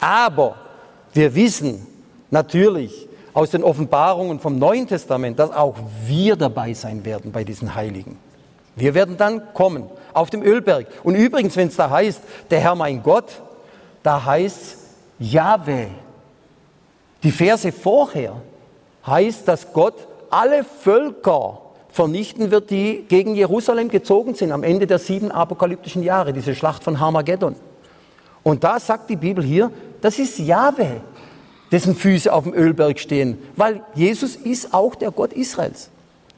[0.00, 0.56] Aber
[1.12, 1.86] wir wissen
[2.30, 7.74] natürlich aus den Offenbarungen vom Neuen Testament, dass auch wir dabei sein werden bei diesen
[7.74, 8.16] Heiligen.
[8.76, 10.86] Wir werden dann kommen auf dem Ölberg.
[11.02, 13.42] Und übrigens, wenn es da heißt, der Herr mein Gott,
[14.02, 14.78] da heißt
[15.18, 15.88] Jahwe.
[17.22, 18.36] Die Verse vorher
[19.06, 19.94] heißt, dass Gott
[20.30, 21.60] alle Völker
[21.94, 26.82] vernichten wird, die gegen Jerusalem gezogen sind am Ende der sieben apokalyptischen Jahre, diese Schlacht
[26.82, 27.54] von Harmageddon.
[28.42, 31.00] Und da sagt die Bibel hier, das ist Jahwe,
[31.70, 35.88] dessen Füße auf dem Ölberg stehen, weil Jesus ist auch der Gott Israels.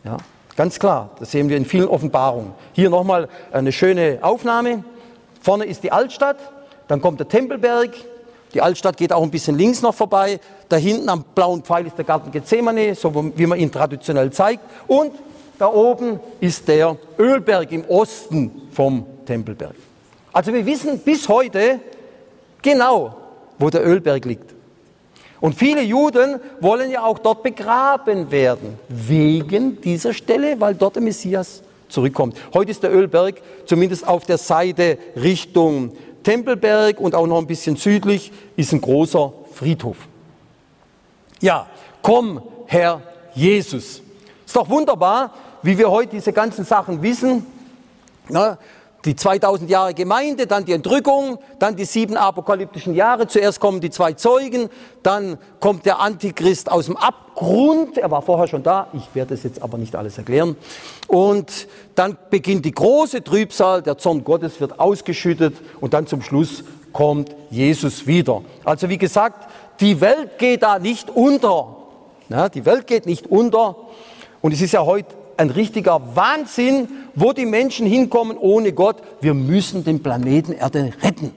[0.05, 0.19] Ja,
[0.57, 2.53] ganz klar, das sehen wir in vielen Offenbarungen.
[2.75, 4.85] Hier nochmal eine schöne Aufnahme.
[5.41, 6.37] Vorne ist die Altstadt,
[6.87, 7.93] dann kommt der Tempelberg,
[8.53, 10.39] die Altstadt geht auch ein bisschen links noch vorbei.
[10.69, 14.63] Da hinten am blauen Pfeil ist der Garten Gethsemane, so wie man ihn traditionell zeigt.
[14.87, 15.13] Und
[15.59, 19.75] da oben ist der Ölberg im Osten vom Tempelberg.
[20.33, 21.81] Also wir wissen bis heute
[22.61, 23.17] genau,
[23.59, 24.55] wo der Ölberg liegt.
[25.41, 31.03] Und viele Juden wollen ja auch dort begraben werden, wegen dieser Stelle, weil dort der
[31.03, 32.37] Messias zurückkommt.
[32.53, 35.93] Heute ist der Ölberg zumindest auf der Seite Richtung
[36.23, 39.97] Tempelberg und auch noch ein bisschen südlich ist ein großer Friedhof.
[41.41, 41.67] Ja,
[42.03, 43.03] komm, Herr
[43.35, 44.03] Jesus.
[44.45, 47.47] Ist doch wunderbar, wie wir heute diese ganzen Sachen wissen.
[48.29, 48.59] Na,
[49.07, 53.29] die 2000 Jahre Gemeinde, dann die Entrückung, dann die sieben apokalyptischen Jahre.
[53.29, 54.69] Zuerst kommen die zwei Zeugen,
[55.03, 57.99] dann kommt der Antichrist aus dem Abgrund.
[57.99, 60.57] Er war vorher schon da, ich werde es jetzt aber nicht alles erklären.
[61.07, 66.65] Und dann beginnt die große Trübsal, der Zorn Gottes wird ausgeschüttet und dann zum Schluss
[66.93, 68.43] kommt Jesus wieder.
[68.65, 69.49] Also wie gesagt,
[69.81, 71.77] die Welt geht da nicht unter.
[72.29, 73.77] Ja, die Welt geht nicht unter.
[74.41, 79.03] Und es ist ja heute ein richtiger Wahnsinn, wo die Menschen hinkommen ohne Gott.
[79.21, 81.33] Wir müssen den Planeten Erde retten.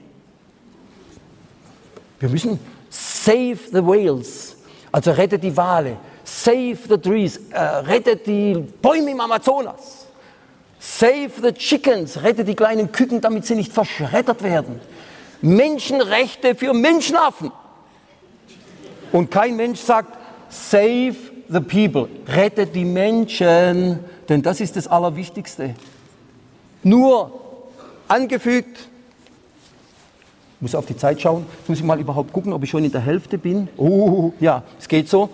[2.18, 2.58] Wir müssen
[2.90, 4.56] save the whales,
[4.92, 10.06] also rettet die Wale, save the trees, äh, rettet die Bäume im Amazonas,
[10.78, 14.80] save the chickens, rettet die kleinen Küken, damit sie nicht verschreddert werden.
[15.40, 17.50] Menschenrechte für Menschenaffen.
[19.12, 20.18] Und kein Mensch sagt,
[20.50, 21.16] save
[21.50, 25.74] the people, rettet die Menschen, denn das ist das Allerwichtigste.
[26.82, 27.32] Nur
[28.06, 28.78] angefügt,
[30.56, 32.84] ich muss auf die Zeit schauen, jetzt muss ich mal überhaupt gucken, ob ich schon
[32.84, 33.68] in der Hälfte bin.
[33.76, 35.28] Oh, ja, es geht so.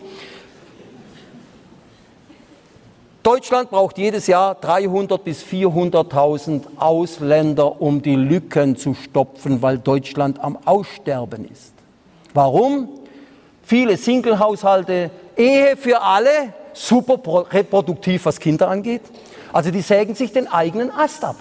[3.22, 10.38] Deutschland braucht jedes Jahr 300 bis 400.000 Ausländer, um die Lücken zu stopfen, weil Deutschland
[10.38, 11.74] am Aussterben ist.
[12.34, 12.88] Warum?
[13.64, 19.02] Viele Single-Haushalte Ehe für alle, super reproduktiv, was Kinder angeht.
[19.52, 21.36] Also die sägen sich den eigenen Ast ab.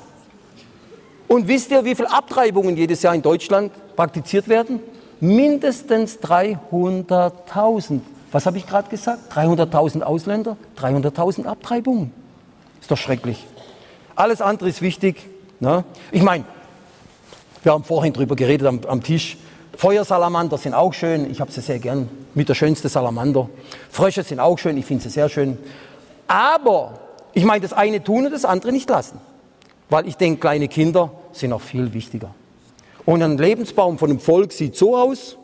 [1.27, 4.79] Und wisst ihr, wie viele Abtreibungen jedes Jahr in Deutschland praktiziert werden?
[5.19, 8.01] Mindestens 300.000.
[8.31, 9.34] Was habe ich gerade gesagt?
[9.34, 12.12] 300.000 Ausländer, 300.000 Abtreibungen.
[12.81, 13.47] Ist doch schrecklich.
[14.15, 15.25] Alles andere ist wichtig.
[15.60, 15.84] Ne?
[16.12, 16.43] Ich meine,
[17.63, 19.38] wir haben vorhin darüber geredet am, am Tisch.
[19.78, 23.50] Feuersalamander sind auch schön, ich habe sie sehr gern, mit der schönste Salamander.
[23.90, 25.58] Frösche sind auch schön, ich finde sie sehr schön.
[26.28, 27.00] Aber
[27.34, 29.20] ich meine, das eine tun und das andere nicht lassen.
[29.90, 32.34] Weil ich denke, kleine Kinder sind noch viel wichtiger.
[33.06, 35.38] Und ein Lebensbaum von einem Volk sieht so aus,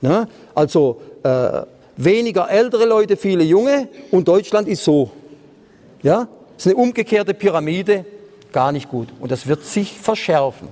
[0.00, 0.26] ne?
[0.54, 1.62] also äh,
[1.96, 5.10] weniger ältere Leute, viele junge und Deutschland ist so.
[6.02, 8.04] Ja, das ist eine umgekehrte Pyramide,
[8.52, 9.08] gar nicht gut.
[9.20, 10.68] Und das wird sich verschärfen.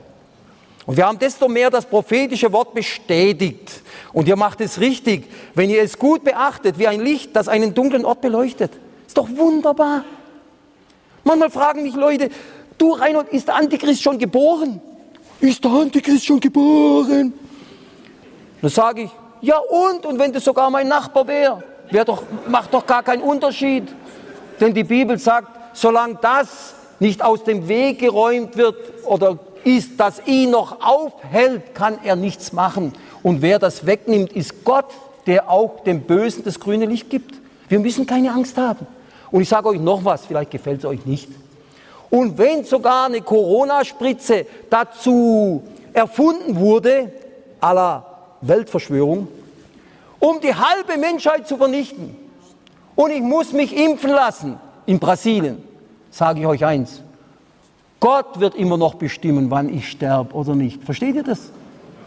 [0.87, 3.83] Und wir haben desto mehr das prophetische Wort bestätigt.
[4.13, 7.73] Und ihr macht es richtig, wenn ihr es gut beachtet, wie ein Licht, das einen
[7.73, 8.73] dunklen Ort beleuchtet.
[9.07, 10.05] Ist doch wunderbar.
[11.25, 12.29] Manchmal fragen mich Leute,
[12.77, 14.81] du Reinhold, ist der Antichrist schon geboren?
[15.41, 17.33] Ist der Antichrist schon geboren?
[18.61, 20.05] Dann sage ich, ja und?
[20.05, 23.85] Und wenn das sogar mein Nachbar wäre, wär doch, macht doch gar keinen Unterschied.
[24.61, 30.23] Denn die Bibel sagt, solange das nicht aus dem Weg geräumt wird oder ist, das
[30.27, 32.93] ihn noch aufhält, kann er nichts machen.
[33.23, 34.87] Und wer das wegnimmt, ist Gott,
[35.27, 37.35] der auch dem Bösen das grüne Licht gibt.
[37.69, 38.87] Wir müssen keine Angst haben.
[39.31, 41.29] Und ich sage euch noch was, vielleicht gefällt es euch nicht.
[42.11, 47.11] Und wenn sogar eine Corona-Spritze dazu erfunden wurde,
[47.61, 48.07] aller
[48.43, 49.27] Weltverschwörung,
[50.21, 52.17] um die halbe Menschheit zu vernichten,
[52.97, 55.63] und ich muss mich impfen lassen in Brasilien,
[56.11, 57.01] sage ich euch eins,
[58.05, 60.85] Gott wird immer noch bestimmen, wann ich sterbe oder nicht.
[60.85, 61.51] Versteht ihr das?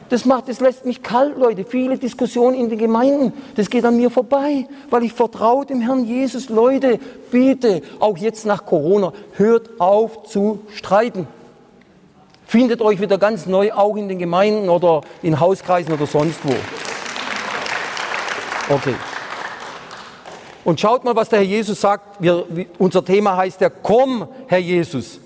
[0.09, 1.65] Das, macht, das lässt mich kalt, Leute.
[1.65, 6.05] Viele Diskussionen in den Gemeinden, das geht an mir vorbei, weil ich vertraue dem Herrn
[6.05, 6.49] Jesus.
[6.49, 6.99] Leute,
[7.31, 11.25] bitte, auch jetzt nach Corona, hört auf zu streiten.
[12.45, 16.53] Findet euch wieder ganz neu, auch in den Gemeinden oder in Hauskreisen oder sonst wo.
[18.71, 18.93] Okay.
[20.63, 22.21] Und schaut mal, was der Herr Jesus sagt.
[22.21, 22.45] Wir,
[22.77, 25.21] unser Thema heißt ja, komm, Herr Jesus.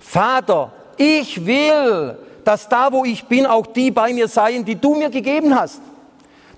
[0.00, 4.94] Vater, ich will, dass da, wo ich bin, auch die bei mir seien, die du
[4.94, 5.80] mir gegeben hast.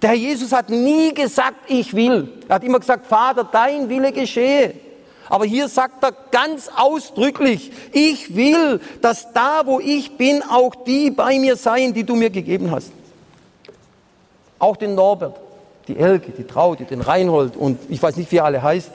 [0.01, 2.29] Der Herr Jesus hat nie gesagt, ich will.
[2.49, 4.75] Er hat immer gesagt, Vater, dein Wille geschehe.
[5.29, 11.11] Aber hier sagt er ganz ausdrücklich, ich will, dass da, wo ich bin, auch die
[11.11, 12.93] bei mir seien, die du mir gegeben hast.
[14.59, 15.37] Auch den Norbert,
[15.89, 18.91] die Elke, die Traute, den Reinhold und ich weiß nicht, wie er alle heißt.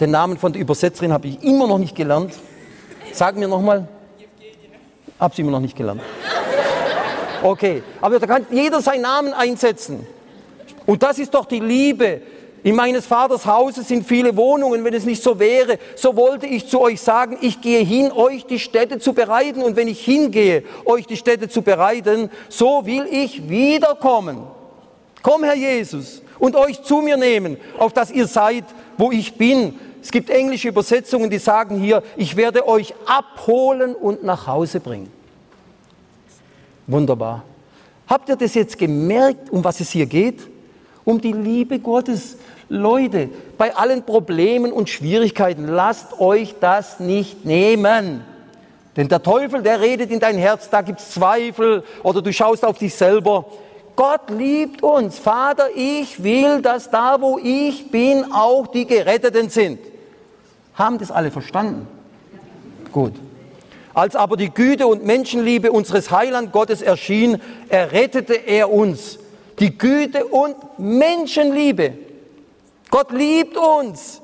[0.00, 2.32] Den Namen von der Übersetzerin habe ich immer noch nicht gelernt.
[3.12, 3.86] Sag mir nochmal.
[5.18, 6.00] Hab's immer noch nicht gelernt.
[7.42, 10.06] Okay, aber da kann jeder seinen Namen einsetzen.
[10.86, 12.22] Und das ist doch die Liebe.
[12.64, 14.84] In meines Vaters Hause sind viele Wohnungen.
[14.84, 18.46] Wenn es nicht so wäre, so wollte ich zu euch sagen, ich gehe hin, euch
[18.46, 19.62] die Städte zu bereiten.
[19.62, 24.44] Und wenn ich hingehe, euch die Städte zu bereiten, so will ich wiederkommen.
[25.22, 28.64] Komm, Herr Jesus, und euch zu mir nehmen, auf dass ihr seid,
[28.96, 34.24] wo ich bin, es gibt englische Übersetzungen, die sagen hier, ich werde euch abholen und
[34.24, 35.10] nach Hause bringen.
[36.88, 37.44] Wunderbar.
[38.08, 40.40] Habt ihr das jetzt gemerkt, um was es hier geht?
[41.04, 42.36] Um die Liebe Gottes.
[42.68, 48.24] Leute, bei allen Problemen und Schwierigkeiten, lasst euch das nicht nehmen.
[48.96, 52.64] Denn der Teufel, der redet in dein Herz, da gibt es Zweifel oder du schaust
[52.64, 53.46] auf dich selber.
[53.94, 55.18] Gott liebt uns.
[55.18, 59.91] Vater, ich will, dass da, wo ich bin, auch die Geretteten sind.
[60.82, 61.86] Haben das alle verstanden?
[62.90, 63.12] Gut.
[63.94, 69.20] Als aber die Güte und Menschenliebe unseres Heiland Gottes erschien, errettete er uns.
[69.60, 71.92] Die Güte und Menschenliebe.
[72.90, 74.22] Gott liebt uns.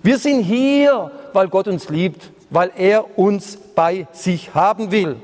[0.00, 5.16] Wir sind hier, weil Gott uns liebt, weil er uns bei sich haben will.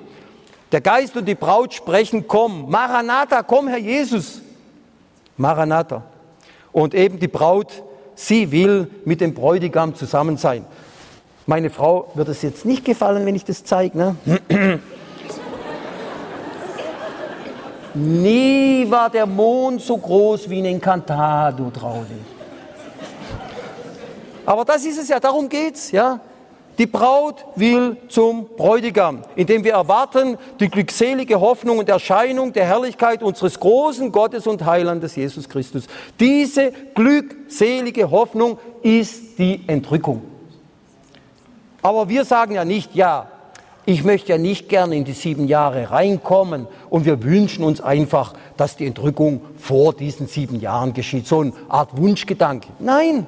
[0.72, 2.68] Der Geist und die Braut sprechen, komm.
[2.68, 4.42] Maranatha, komm, Herr Jesus.
[5.36, 6.02] Maranatha.
[6.72, 10.64] Und eben die Braut, sie will mit dem Bräutigam zusammen sein.
[11.46, 13.98] Meine Frau wird es jetzt nicht gefallen, wenn ich das zeige.
[13.98, 14.16] Ne?
[17.94, 22.18] Nie war der Mond so groß wie in Encantado, Traudi.
[24.46, 26.18] Aber das ist es ja, darum geht's, ja.
[26.78, 33.22] Die Braut will zum Bräutigam, indem wir erwarten die glückselige Hoffnung und Erscheinung der Herrlichkeit
[33.22, 35.86] unseres großen Gottes und Heilandes Jesus Christus.
[36.18, 40.22] Diese glückselige Hoffnung ist die Entrückung.
[41.80, 43.28] Aber wir sagen ja nicht, ja,
[43.86, 48.34] ich möchte ja nicht gerne in die sieben Jahre reinkommen und wir wünschen uns einfach,
[48.56, 51.26] dass die Entrückung vor diesen sieben Jahren geschieht.
[51.26, 52.68] So eine Art Wunschgedanke.
[52.78, 53.26] Nein,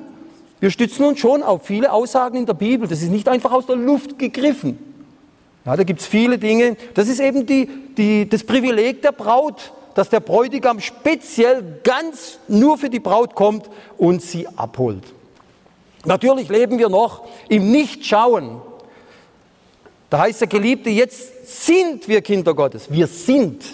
[0.61, 2.89] wir stützen uns schon auf viele Aussagen in der Bibel.
[2.89, 4.79] Das ist nicht einfach aus der Luft gegriffen.
[5.65, 6.77] Ja, da gibt es viele Dinge.
[6.95, 12.79] Das ist eben die, die, das Privileg der Braut, dass der Bräutigam speziell ganz nur
[12.79, 15.03] für die Braut kommt und sie abholt.
[16.05, 18.63] Natürlich leben wir noch im Nichtschauen.
[20.09, 22.91] Da heißt der Geliebte, jetzt sind wir Kinder Gottes.
[22.91, 23.65] Wir sind.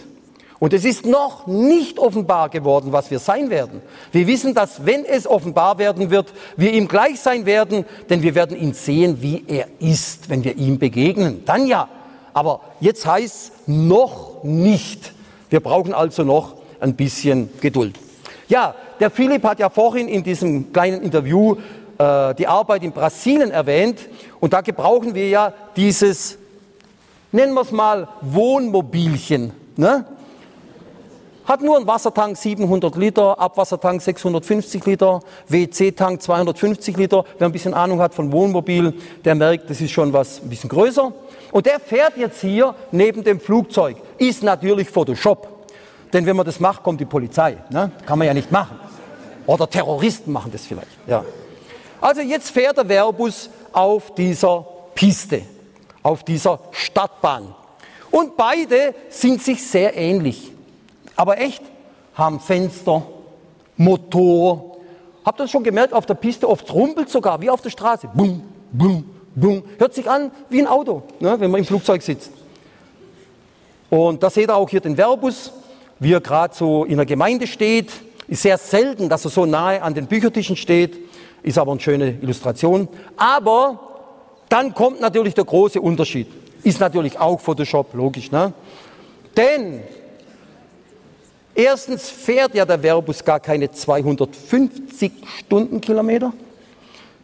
[0.62, 3.82] Und es ist noch nicht offenbar geworden, was wir sein werden.
[4.12, 8.36] Wir wissen, dass wenn es offenbar werden wird, wir ihm gleich sein werden, denn wir
[8.36, 11.42] werden ihn sehen, wie er ist, wenn wir ihm begegnen.
[11.46, 11.88] Dann ja.
[12.32, 15.12] Aber jetzt heißt es noch nicht.
[15.50, 17.98] Wir brauchen also noch ein bisschen Geduld.
[18.46, 21.56] Ja, der Philipp hat ja vorhin in diesem kleinen Interview
[21.98, 23.98] äh, die Arbeit in Brasilien erwähnt.
[24.38, 26.38] Und da gebrauchen wir ja dieses,
[27.32, 29.50] nennen wir es mal, Wohnmobilchen.
[29.76, 30.04] Ne?
[31.44, 37.24] Hat nur einen Wassertank 700 Liter, Abwassertank 650 Liter, WC-Tank 250 Liter.
[37.38, 40.70] Wer ein bisschen Ahnung hat von Wohnmobil, der merkt, das ist schon was ein bisschen
[40.70, 41.12] größer.
[41.50, 43.96] Und der fährt jetzt hier neben dem Flugzeug.
[44.18, 45.48] Ist natürlich Photoshop.
[46.12, 47.56] Denn wenn man das macht, kommt die Polizei.
[47.70, 47.90] Ne?
[48.06, 48.78] Kann man ja nicht machen.
[49.46, 50.88] Oder Terroristen machen das vielleicht.
[51.06, 51.24] Ja.
[52.00, 54.64] Also jetzt fährt der Verbus auf dieser
[54.94, 55.42] Piste,
[56.02, 57.54] auf dieser Stadtbahn.
[58.10, 60.51] Und beide sind sich sehr ähnlich.
[61.22, 61.62] Aber echt,
[62.14, 63.00] haben Fenster,
[63.76, 64.78] Motor.
[65.24, 68.08] Habt ihr das schon gemerkt, auf der Piste oft rumpelt sogar, wie auf der Straße.
[68.12, 68.42] Bum,
[68.72, 69.62] bum, bum.
[69.78, 72.32] Hört sich an wie ein Auto, ne, wenn man im Flugzeug sitzt.
[73.88, 75.52] Und da seht ihr auch hier den Verbus,
[76.00, 77.92] wie er gerade so in der Gemeinde steht.
[78.26, 80.98] Ist sehr selten, dass er so nahe an den Büchertischen steht.
[81.44, 82.88] Ist aber eine schöne Illustration.
[83.16, 83.78] Aber
[84.48, 86.26] dann kommt natürlich der große Unterschied.
[86.64, 88.32] Ist natürlich auch Photoshop, logisch.
[88.32, 88.52] Ne?
[89.36, 89.84] Denn
[91.54, 96.32] erstens fährt ja der Verbus gar keine 250 Stundenkilometer.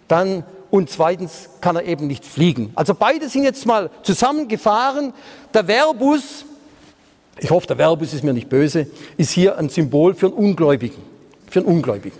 [0.07, 2.73] Dann und zweitens kann er eben nicht fliegen.
[2.75, 5.15] Also beide sind jetzt mal zusammengefahren.
[5.55, 6.45] Der Verbus,
[7.39, 11.03] ich hoffe, der Verbus ist mir nicht böse, ist hier ein Symbol für einen Ungläubigen.
[11.51, 12.19] Für einen Ungläubigen.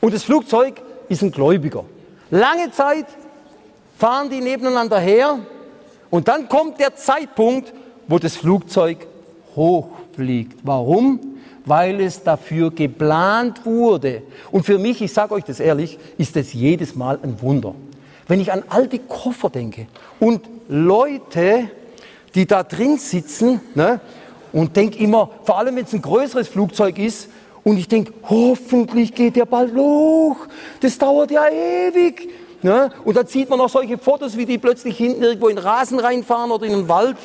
[0.00, 1.84] Und das Flugzeug ist ein Gläubiger.
[2.30, 3.06] Lange Zeit
[3.98, 5.38] fahren die nebeneinander her
[6.10, 7.72] und dann kommt der Zeitpunkt,
[8.08, 9.06] wo das Flugzeug
[10.16, 10.58] hochfliegt.
[10.62, 11.20] Warum?
[11.64, 14.22] Weil es dafür geplant wurde.
[14.50, 17.74] Und für mich, ich sage euch das ehrlich, ist es jedes Mal ein Wunder.
[18.28, 19.86] Wenn ich an alte Koffer denke
[20.20, 21.70] und Leute,
[22.34, 24.00] die da drin sitzen ne,
[24.52, 27.28] und denke immer, vor allem wenn es ein größeres Flugzeug ist,
[27.62, 30.36] und ich denke, hoffentlich geht der bald hoch.
[30.80, 32.28] Das dauert ja ewig.
[32.62, 32.92] Ne?
[33.04, 35.98] Und dann sieht man noch solche Fotos, wie die plötzlich hinten irgendwo in den Rasen
[35.98, 37.16] reinfahren oder in den Wald.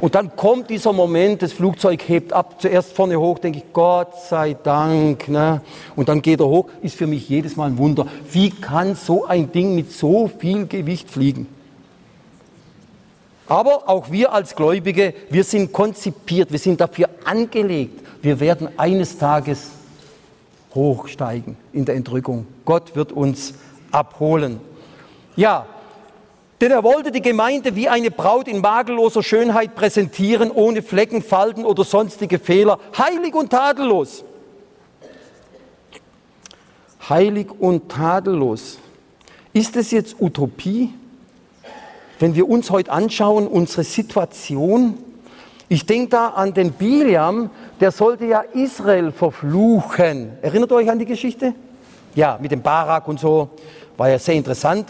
[0.00, 4.14] Und dann kommt dieser Moment, das Flugzeug hebt ab, zuerst vorne hoch, denke ich, Gott
[4.28, 5.28] sei Dank.
[5.28, 5.60] Ne?
[5.96, 8.06] Und dann geht er hoch, ist für mich jedes Mal ein Wunder.
[8.30, 11.48] Wie kann so ein Ding mit so viel Gewicht fliegen?
[13.48, 19.18] Aber auch wir als Gläubige, wir sind konzipiert, wir sind dafür angelegt, wir werden eines
[19.18, 19.70] Tages
[20.74, 22.46] hochsteigen in der Entrückung.
[22.64, 23.54] Gott wird uns
[23.90, 24.60] abholen.
[25.34, 25.66] Ja,
[26.60, 31.64] denn er wollte die Gemeinde wie eine Braut in makelloser Schönheit präsentieren, ohne Flecken, Falten
[31.64, 34.24] oder sonstige Fehler, heilig und tadellos.
[37.08, 38.78] Heilig und tadellos.
[39.52, 40.92] Ist es jetzt Utopie?
[42.18, 44.98] wenn wir uns heute anschauen, unsere Situation,
[45.68, 47.50] ich denke da an den Biliam,
[47.80, 50.32] der sollte ja Israel verfluchen.
[50.42, 51.54] Erinnert euch an die Geschichte?
[52.14, 53.50] Ja, mit dem Barak und so,
[53.96, 54.86] war ja sehr interessant.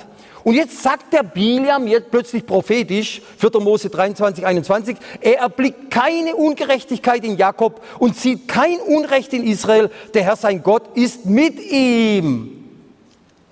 [0.48, 3.60] Und jetzt sagt der Biliam jetzt plötzlich prophetisch, 4.
[3.60, 9.90] Mose 23, 21, er erblickt keine Ungerechtigkeit in Jakob und sieht kein Unrecht in Israel.
[10.14, 12.64] Der Herr sein Gott ist mit ihm.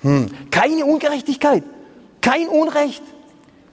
[0.00, 0.30] Hm.
[0.50, 1.64] Keine Ungerechtigkeit,
[2.22, 3.02] kein Unrecht.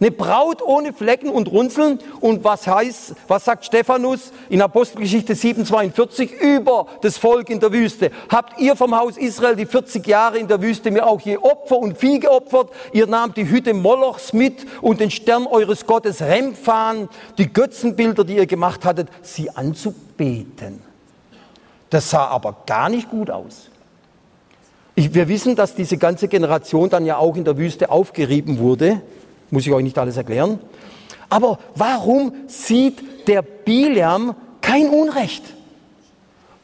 [0.03, 1.97] Eine Braut ohne Flecken und Runzeln.
[2.19, 8.11] Und was heißt, was sagt Stephanus in Apostelgeschichte 7,42 über das Volk in der Wüste?
[8.27, 11.77] Habt ihr vom Haus Israel die 40 Jahre in der Wüste mir auch je Opfer
[11.77, 12.69] und Vieh geopfert?
[12.91, 18.35] Ihr nahmt die Hütte Molochs mit und den Stern eures Gottes Remphan, die Götzenbilder, die
[18.35, 20.81] ihr gemacht hattet, sie anzubeten.
[21.89, 23.69] Das sah aber gar nicht gut aus.
[24.95, 29.01] Ich, wir wissen, dass diese ganze Generation dann ja auch in der Wüste aufgerieben wurde
[29.53, 30.59] muss ich euch nicht alles erklären.
[31.29, 35.43] Aber warum sieht der Biliam kein Unrecht?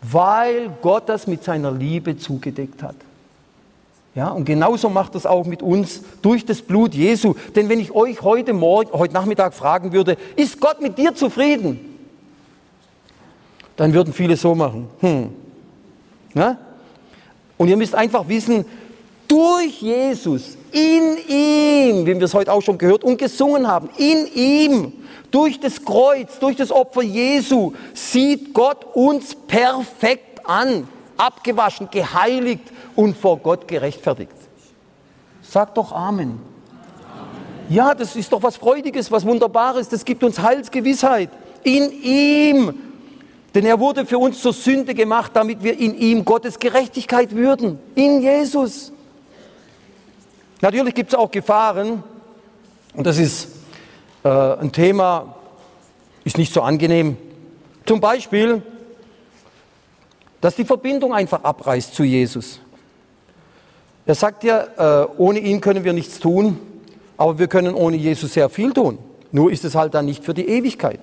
[0.01, 2.95] Weil Gott das mit seiner Liebe zugedeckt hat.
[4.15, 7.35] Ja, und genauso macht das auch mit uns durch das Blut Jesu.
[7.55, 11.79] Denn wenn ich euch heute Morgen, heute Nachmittag fragen würde, ist Gott mit dir zufrieden?
[13.75, 14.87] Dann würden viele so machen.
[15.01, 15.29] Hm.
[16.33, 16.57] Ja?
[17.55, 18.65] Und ihr müsst einfach wissen,
[19.29, 24.27] durch Jesus, in ihm, wie wir es heute auch schon gehört und gesungen haben, in
[24.33, 24.93] ihm,
[25.31, 32.63] durch das Kreuz, durch das Opfer Jesu, sieht Gott uns perfekt an, abgewaschen, geheiligt
[32.95, 34.33] und vor Gott gerechtfertigt.
[35.43, 36.39] Sag doch Amen.
[37.69, 41.29] Ja, das ist doch was Freudiges, was Wunderbares, das gibt uns Heilsgewissheit.
[41.63, 42.73] In ihm.
[43.53, 47.77] Denn er wurde für uns zur Sünde gemacht, damit wir in ihm Gottes Gerechtigkeit würden.
[47.93, 48.91] In Jesus.
[50.61, 52.03] Natürlich gibt es auch Gefahren
[52.93, 53.47] und das ist
[54.23, 55.35] äh, ein Thema,
[56.25, 57.17] ist nicht so angenehm.
[57.85, 58.61] Zum Beispiel,
[60.41, 62.59] dass die Verbindung einfach abreißt zu Jesus.
[64.05, 66.57] Er sagt ja, äh, ohne ihn können wir nichts tun,
[67.15, 68.97] aber wir können ohne Jesus sehr viel tun.
[69.31, 70.99] Nur ist es halt dann nicht für die Ewigkeit.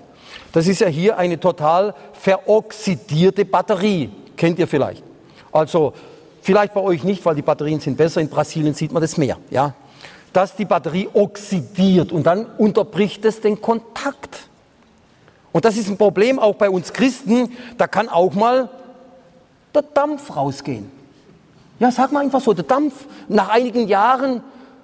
[0.52, 4.10] Das ist ja hier eine total veroxidierte Batterie.
[4.36, 5.02] Kennt ihr vielleicht?
[5.52, 5.92] Also
[6.46, 8.20] Vielleicht bei euch nicht, weil die Batterien sind besser.
[8.20, 9.36] In Brasilien sieht man das mehr.
[9.50, 9.74] Ja?
[10.32, 14.48] Dass die Batterie oxidiert und dann unterbricht es den Kontakt.
[15.50, 17.50] Und das ist ein Problem auch bei uns Christen.
[17.78, 18.70] Da kann auch mal
[19.74, 20.88] der Dampf rausgehen.
[21.80, 22.94] Ja, sag mal einfach so, der Dampf
[23.26, 24.40] nach einigen Jahren,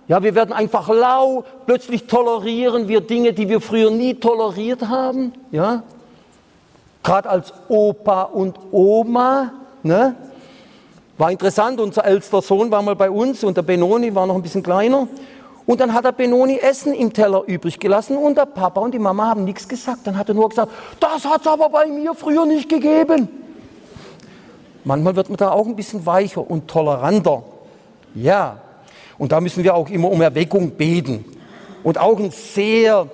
[0.08, 5.32] ja, wir werden einfach lau, plötzlich tolerieren wir Dinge, die wir früher nie toleriert haben,
[5.52, 5.84] ja.
[7.04, 9.52] Gerade als Opa und Oma,
[9.84, 10.16] ne?
[11.18, 14.42] War interessant, unser ältester Sohn war mal bei uns und der Benoni war noch ein
[14.42, 15.08] bisschen kleiner.
[15.66, 18.98] Und dann hat der Benoni Essen im Teller übrig gelassen und der Papa und die
[18.98, 20.00] Mama haben nichts gesagt.
[20.04, 23.28] Dann hat er nur gesagt, das hat es aber bei mir früher nicht gegeben.
[24.84, 27.44] Manchmal wird man da auch ein bisschen weicher und toleranter.
[28.14, 28.58] Ja,
[29.18, 31.24] und da müssen wir auch immer um Erweckung beten.
[31.84, 33.06] Und auch ein sehr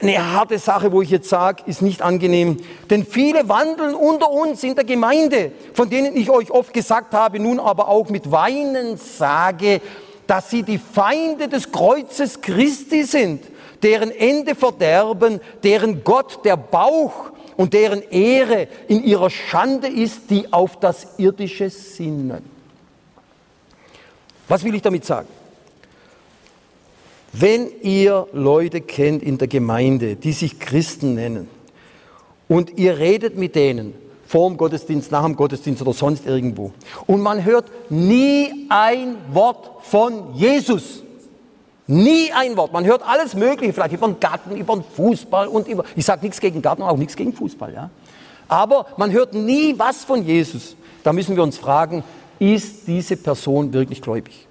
[0.00, 2.58] eine harte Sache, wo ich jetzt sage, ist nicht angenehm.
[2.90, 7.38] Denn viele wandeln unter uns in der Gemeinde, von denen ich euch oft gesagt habe,
[7.40, 9.80] nun aber auch mit Weinen sage,
[10.26, 13.42] dass sie die Feinde des Kreuzes Christi sind,
[13.82, 20.52] deren Ende verderben, deren Gott der Bauch und deren Ehre in ihrer Schande ist, die
[20.52, 22.50] auf das Irdische sinnen.
[24.48, 25.28] Was will ich damit sagen?
[27.36, 31.48] Wenn ihr Leute kennt in der Gemeinde, die sich Christen nennen,
[32.46, 33.92] und ihr redet mit denen
[34.24, 36.72] vor dem Gottesdienst, nach dem Gottesdienst oder sonst irgendwo,
[37.06, 41.02] und man hört nie ein Wort von Jesus.
[41.88, 42.72] Nie ein Wort.
[42.72, 45.84] Man hört alles Mögliche, vielleicht über den Garten, über den Fußball und über.
[45.96, 47.90] Ich sage nichts gegen Garten, auch nichts gegen Fußball, ja.
[48.46, 50.76] Aber man hört nie was von Jesus.
[51.02, 52.04] Da müssen wir uns fragen,
[52.38, 54.46] ist diese Person wirklich gläubig?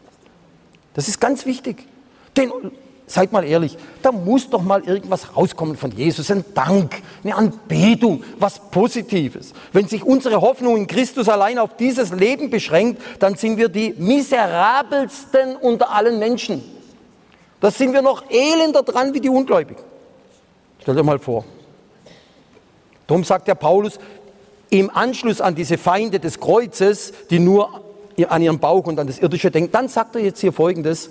[0.93, 1.88] Das ist ganz wichtig.
[2.36, 2.51] Denn,
[3.05, 8.23] seid mal ehrlich, da muss doch mal irgendwas rauskommen von Jesus, ein Dank, eine Anbetung,
[8.39, 9.53] was Positives.
[9.71, 13.93] Wenn sich unsere Hoffnung in Christus allein auf dieses Leben beschränkt, dann sind wir die
[13.97, 16.63] miserabelsten unter allen Menschen.
[17.59, 19.84] Da sind wir noch elender dran wie die Ungläubigen.
[20.81, 21.45] Stell dir mal vor.
[23.07, 23.99] Darum sagt der Paulus,
[24.69, 27.84] im Anschluss an diese Feinde des Kreuzes, die nur
[28.27, 31.09] an ihren Bauch und an das Irdische denken, dann sagt er jetzt hier Folgendes,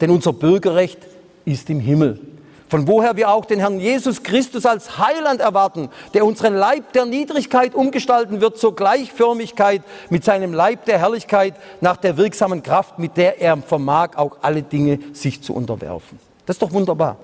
[0.00, 0.98] denn unser Bürgerrecht
[1.44, 2.20] ist im Himmel.
[2.68, 7.06] Von woher wir auch den Herrn Jesus Christus als Heiland erwarten, der unseren Leib der
[7.06, 13.16] Niedrigkeit umgestalten wird zur Gleichförmigkeit mit seinem Leib der Herrlichkeit nach der wirksamen Kraft, mit
[13.16, 16.18] der er vermag, auch alle Dinge sich zu unterwerfen.
[16.44, 17.16] Das ist doch wunderbar.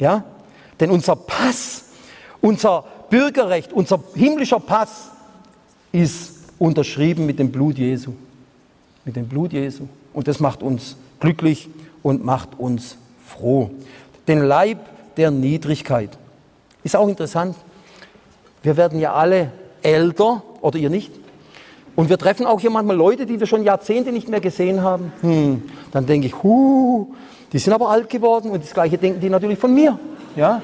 [0.00, 0.24] Ja?
[0.80, 1.84] Denn unser Pass,
[2.40, 5.10] unser Bürgerrecht, unser himmlischer Pass
[5.92, 8.12] ist unterschrieben mit dem Blut Jesu.
[9.04, 9.86] Mit dem Blut Jesu.
[10.12, 11.68] Und das macht uns glücklich
[12.02, 12.96] und macht uns
[13.26, 13.70] froh.
[14.26, 14.78] Den Leib
[15.16, 16.10] der Niedrigkeit.
[16.82, 17.56] Ist auch interessant.
[18.62, 21.12] Wir werden ja alle älter, oder ihr nicht?
[21.96, 25.12] Und wir treffen auch hier manchmal Leute, die wir schon Jahrzehnte nicht mehr gesehen haben.
[25.20, 27.08] Hm, dann denke ich, huh,
[27.52, 29.98] die sind aber alt geworden und das Gleiche denken die natürlich von mir.
[30.36, 30.62] Ja?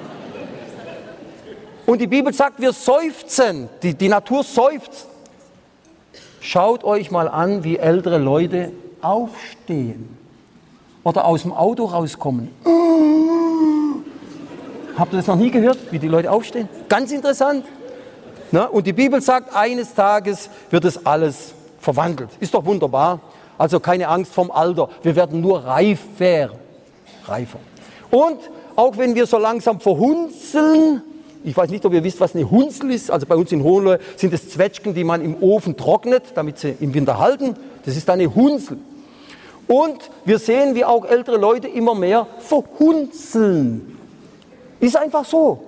[1.84, 5.06] Und die Bibel sagt, wir seufzen, die, die Natur seufzt.
[6.40, 10.16] Schaut euch mal an, wie ältere Leute aufstehen
[11.06, 12.48] oder aus dem Auto rauskommen.
[14.98, 16.68] Habt ihr das noch nie gehört, wie die Leute aufstehen?
[16.88, 17.64] Ganz interessant.
[18.50, 22.30] Na, und die Bibel sagt, eines Tages wird es alles verwandelt.
[22.40, 23.20] Ist doch wunderbar.
[23.56, 24.88] Also keine Angst vom Alter.
[25.04, 26.50] Wir werden nur reifer.
[27.24, 27.60] Reifer.
[28.10, 28.40] Und
[28.74, 31.02] auch wenn wir so langsam verhunzeln,
[31.44, 33.12] ich weiß nicht, ob ihr wisst, was eine Hunzel ist.
[33.12, 36.74] Also bei uns in Hohenlohe sind es Zwetschgen, die man im Ofen trocknet, damit sie
[36.80, 37.54] im Winter halten.
[37.84, 38.78] Das ist eine Hunzel.
[39.68, 43.98] Und wir sehen, wie auch ältere Leute immer mehr verhunzeln.
[44.78, 45.62] Ist einfach so.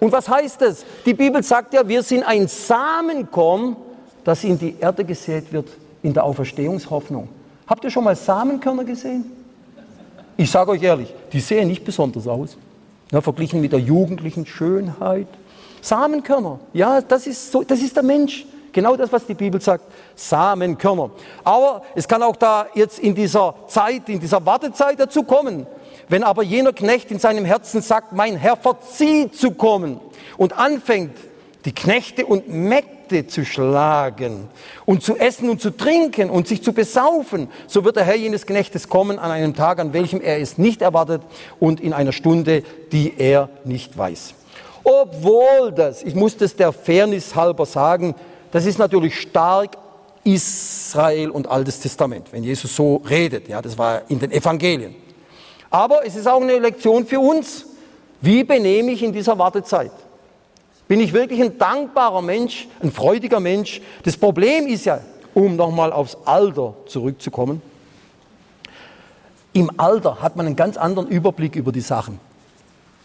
[0.00, 0.84] Und was heißt es?
[1.06, 3.76] Die Bibel sagt ja, wir sind ein Samenkorn,
[4.24, 5.68] das in die Erde gesät wird
[6.02, 7.28] in der Auferstehungshoffnung.
[7.66, 9.30] Habt ihr schon mal Samenkörner gesehen?
[10.36, 12.56] Ich sage euch ehrlich, die sehen nicht besonders aus.
[13.12, 15.28] Ja, verglichen mit der jugendlichen Schönheit.
[15.80, 18.46] Samenkörner, ja, das ist, so, das ist der Mensch.
[18.72, 21.10] Genau das, was die Bibel sagt, Samenkörner.
[21.44, 25.66] Aber es kann auch da jetzt in dieser Zeit, in dieser Wartezeit dazu kommen,
[26.08, 30.00] wenn aber jener Knecht in seinem Herzen sagt, mein Herr verzieht zu kommen
[30.36, 31.16] und anfängt,
[31.64, 34.48] die Knechte und Mägde zu schlagen
[34.84, 38.46] und zu essen und zu trinken und sich zu besaufen, so wird der Herr jenes
[38.46, 41.22] Knechtes kommen an einem Tag, an welchem er es nicht erwartet
[41.60, 44.34] und in einer Stunde, die er nicht weiß.
[44.84, 48.14] Obwohl das, ich muss das der Fairness halber sagen,
[48.52, 49.76] das ist natürlich stark
[50.24, 53.48] Israel und Altes Testament, wenn Jesus so redet.
[53.48, 54.94] Ja, das war in den Evangelien.
[55.70, 57.66] Aber es ist auch eine Lektion für uns.
[58.20, 59.90] Wie benehme ich in dieser Wartezeit?
[60.86, 63.80] Bin ich wirklich ein dankbarer Mensch, ein freudiger Mensch?
[64.04, 65.00] Das Problem ist ja,
[65.34, 67.62] um nochmal aufs Alter zurückzukommen,
[69.54, 72.20] im Alter hat man einen ganz anderen Überblick über die Sachen.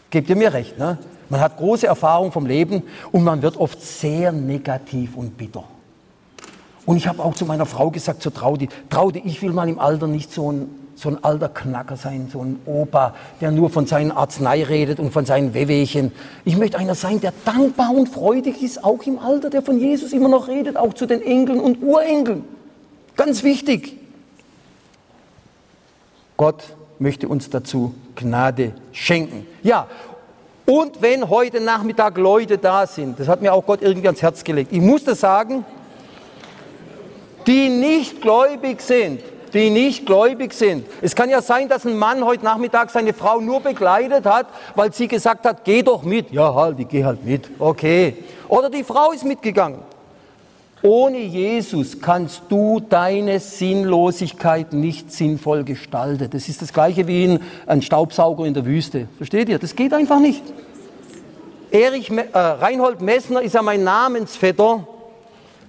[0.10, 0.98] Gebt ihr mir recht, ne?
[1.30, 5.66] Man hat große Erfahrung vom Leben und man wird oft sehr negativ und bitter.
[6.86, 9.78] Und ich habe auch zu meiner Frau gesagt, zu Traudi, Traudi, ich will mal im
[9.78, 13.86] Alter nicht so ein so ein alter Knacker sein, so ein Opa, der nur von
[13.86, 16.12] seinen Arznei redet und von seinen Wehwehchen.
[16.44, 20.12] Ich möchte einer sein, der dankbar und freudig ist, auch im Alter, der von Jesus
[20.12, 22.46] immer noch redet, auch zu den Enkeln und Urenkeln.
[23.16, 23.98] Ganz wichtig.
[26.36, 26.64] Gott
[27.00, 29.46] möchte uns dazu Gnade schenken.
[29.64, 29.88] Ja,
[30.66, 34.44] und wenn heute Nachmittag Leute da sind, das hat mir auch Gott irgendwie ans Herz
[34.44, 35.64] gelegt, ich muss das sagen,
[37.48, 39.22] die nicht gläubig sind,
[39.54, 40.86] die nicht gläubig sind.
[41.02, 44.92] Es kann ja sein, dass ein Mann heute Nachmittag seine Frau nur begleitet hat, weil
[44.92, 46.32] sie gesagt hat, geh doch mit.
[46.32, 47.50] Ja, halt, ich geh halt mit.
[47.58, 48.18] Okay.
[48.50, 49.80] Oder die Frau ist mitgegangen.
[50.84, 56.30] Ohne Jesus kannst du deine Sinnlosigkeit nicht sinnvoll gestalten.
[56.32, 59.08] Das ist das gleiche wie ein Staubsauger in der Wüste.
[59.18, 59.58] Versteht ihr?
[59.58, 60.44] Das geht einfach nicht.
[61.72, 64.88] Erich äh, Reinhold Messner ist ja mein Namensvetter,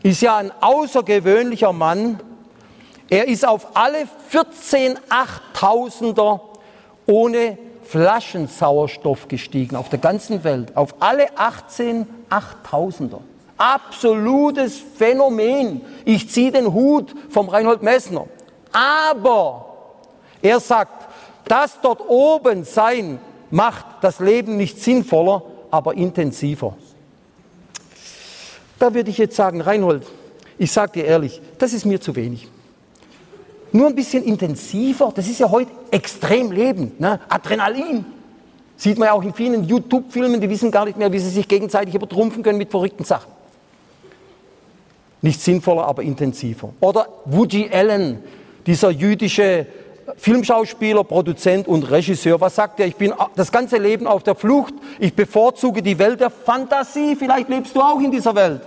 [0.03, 2.21] ist ja ein außergewöhnlicher Mann,
[3.11, 6.41] er ist auf alle 14 Achttausender
[7.07, 10.77] ohne Flaschensauerstoff gestiegen, auf der ganzen Welt.
[10.77, 13.21] Auf alle 18 Achttausender.
[13.59, 15.83] Absolutes Phänomen.
[16.05, 18.27] Ich ziehe den Hut vom Reinhold Messner.
[18.73, 19.75] Aber
[20.41, 21.09] er sagt,
[21.45, 23.19] das dort oben sein
[23.51, 26.77] macht das Leben nicht sinnvoller, aber intensiver.
[28.79, 30.07] Da würde ich jetzt sagen, Reinhold,
[30.57, 32.49] ich sage dir ehrlich, das ist mir zu wenig
[33.73, 35.13] nur ein bisschen intensiver.
[35.15, 36.93] Das ist ja heute extrem Leben.
[36.99, 37.21] Ne?
[37.29, 38.05] Adrenalin.
[38.77, 41.49] Sieht man ja auch in vielen YouTube-Filmen, die wissen gar nicht mehr, wie sie sich
[41.49, 43.33] gegenseitig übertrumpfen können mit verrückten Sachen.
[45.21, 46.71] Nicht sinnvoller, aber intensiver.
[46.81, 48.23] Oder Woody Allen,
[48.67, 49.67] dieser jüdische
[50.17, 52.41] Filmschauspieler, Produzent und Regisseur.
[52.41, 52.87] Was sagt er?
[52.87, 54.75] Ich bin das ganze Leben auf der Flucht.
[54.99, 57.17] Ich bevorzuge die Welt der Fantasie.
[57.17, 58.61] Vielleicht lebst du auch in dieser Welt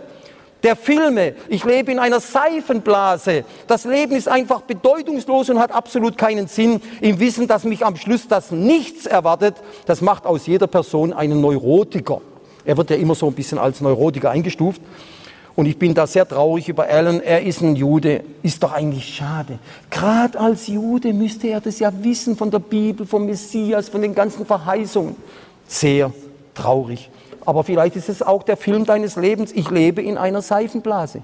[0.63, 1.33] der Filme.
[1.47, 3.43] Ich lebe in einer Seifenblase.
[3.67, 6.81] Das Leben ist einfach bedeutungslos und hat absolut keinen Sinn.
[7.01, 11.41] Im Wissen, dass mich am Schluss das Nichts erwartet, das macht aus jeder Person einen
[11.41, 12.21] Neurotiker.
[12.63, 14.81] Er wird ja immer so ein bisschen als Neurotiker eingestuft.
[15.61, 17.21] Und ich bin da sehr traurig über Alan.
[17.21, 18.23] Er ist ein Jude.
[18.41, 19.59] Ist doch eigentlich schade.
[19.91, 24.15] Gerade als Jude müsste er das ja wissen von der Bibel, vom Messias, von den
[24.15, 25.15] ganzen Verheißungen.
[25.67, 26.11] Sehr
[26.55, 27.11] traurig.
[27.45, 29.51] Aber vielleicht ist es auch der Film deines Lebens.
[29.51, 31.21] Ich lebe in einer Seifenblase.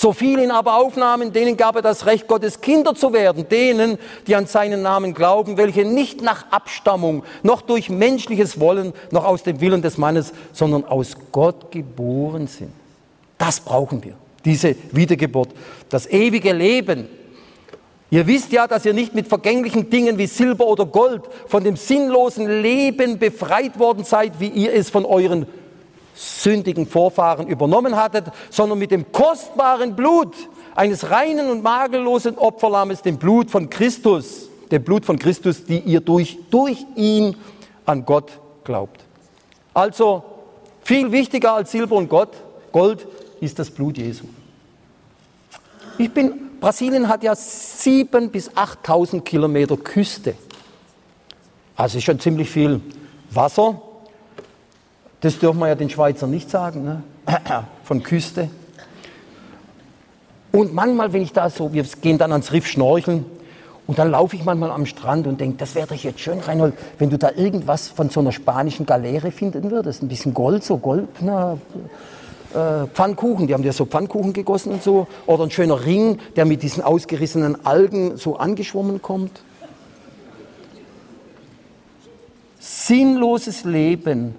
[0.00, 4.34] So fielen aber Aufnahmen, denen gab er das Recht, Gottes Kinder zu werden, denen, die
[4.34, 9.60] an seinen Namen glauben, welche nicht nach Abstammung, noch durch menschliches Wollen, noch aus dem
[9.60, 12.72] Willen des Mannes, sondern aus Gott geboren sind.
[13.36, 15.50] Das brauchen wir, diese Wiedergeburt,
[15.90, 17.06] das ewige Leben.
[18.08, 21.76] Ihr wisst ja, dass ihr nicht mit vergänglichen Dingen wie Silber oder Gold von dem
[21.76, 25.44] sinnlosen Leben befreit worden seid, wie ihr es von euren
[26.14, 30.34] sündigen Vorfahren übernommen hattet, sondern mit dem kostbaren Blut
[30.74, 36.00] eines reinen und makellosen Opferlammes, dem Blut von Christus, dem Blut von Christus, die ihr
[36.00, 37.36] durch, durch ihn
[37.86, 38.30] an Gott
[38.64, 39.00] glaubt.
[39.74, 40.22] Also
[40.82, 42.30] viel wichtiger als Silber und Gott,
[42.72, 43.06] Gold
[43.40, 44.24] ist das Blut Jesu.
[45.98, 50.34] Ich bin, Brasilien hat ja sieben bis 8.000 Kilometer Küste.
[51.76, 52.80] Also ist schon ziemlich viel
[53.30, 53.80] Wasser.
[55.20, 57.02] Das dürfen wir ja den Schweizern nicht sagen, ne?
[57.84, 58.48] von Küste.
[60.52, 63.24] Und manchmal, wenn ich da so, wir gehen dann ans Riff schnorcheln
[63.86, 66.74] und dann laufe ich manchmal am Strand und denke, das wäre doch jetzt schön, Reinhold,
[66.98, 70.02] wenn du da irgendwas von so einer spanischen Galeere finden würdest.
[70.02, 71.58] Ein bisschen Gold, so Gold, na,
[72.54, 75.06] äh, Pfannkuchen, die haben ja so Pfannkuchen gegossen und so.
[75.26, 79.42] Oder ein schöner Ring, der mit diesen ausgerissenen Algen so angeschwommen kommt.
[82.58, 84.34] Sinnloses Leben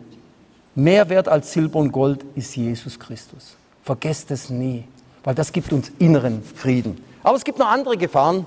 [0.76, 3.58] Mehr wert als Silber und Gold ist Jesus Christus.
[3.84, 4.86] Vergesst es nie,
[5.24, 7.04] weil das gibt uns inneren Frieden.
[7.24, 8.46] Aber es gibt noch andere Gefahren.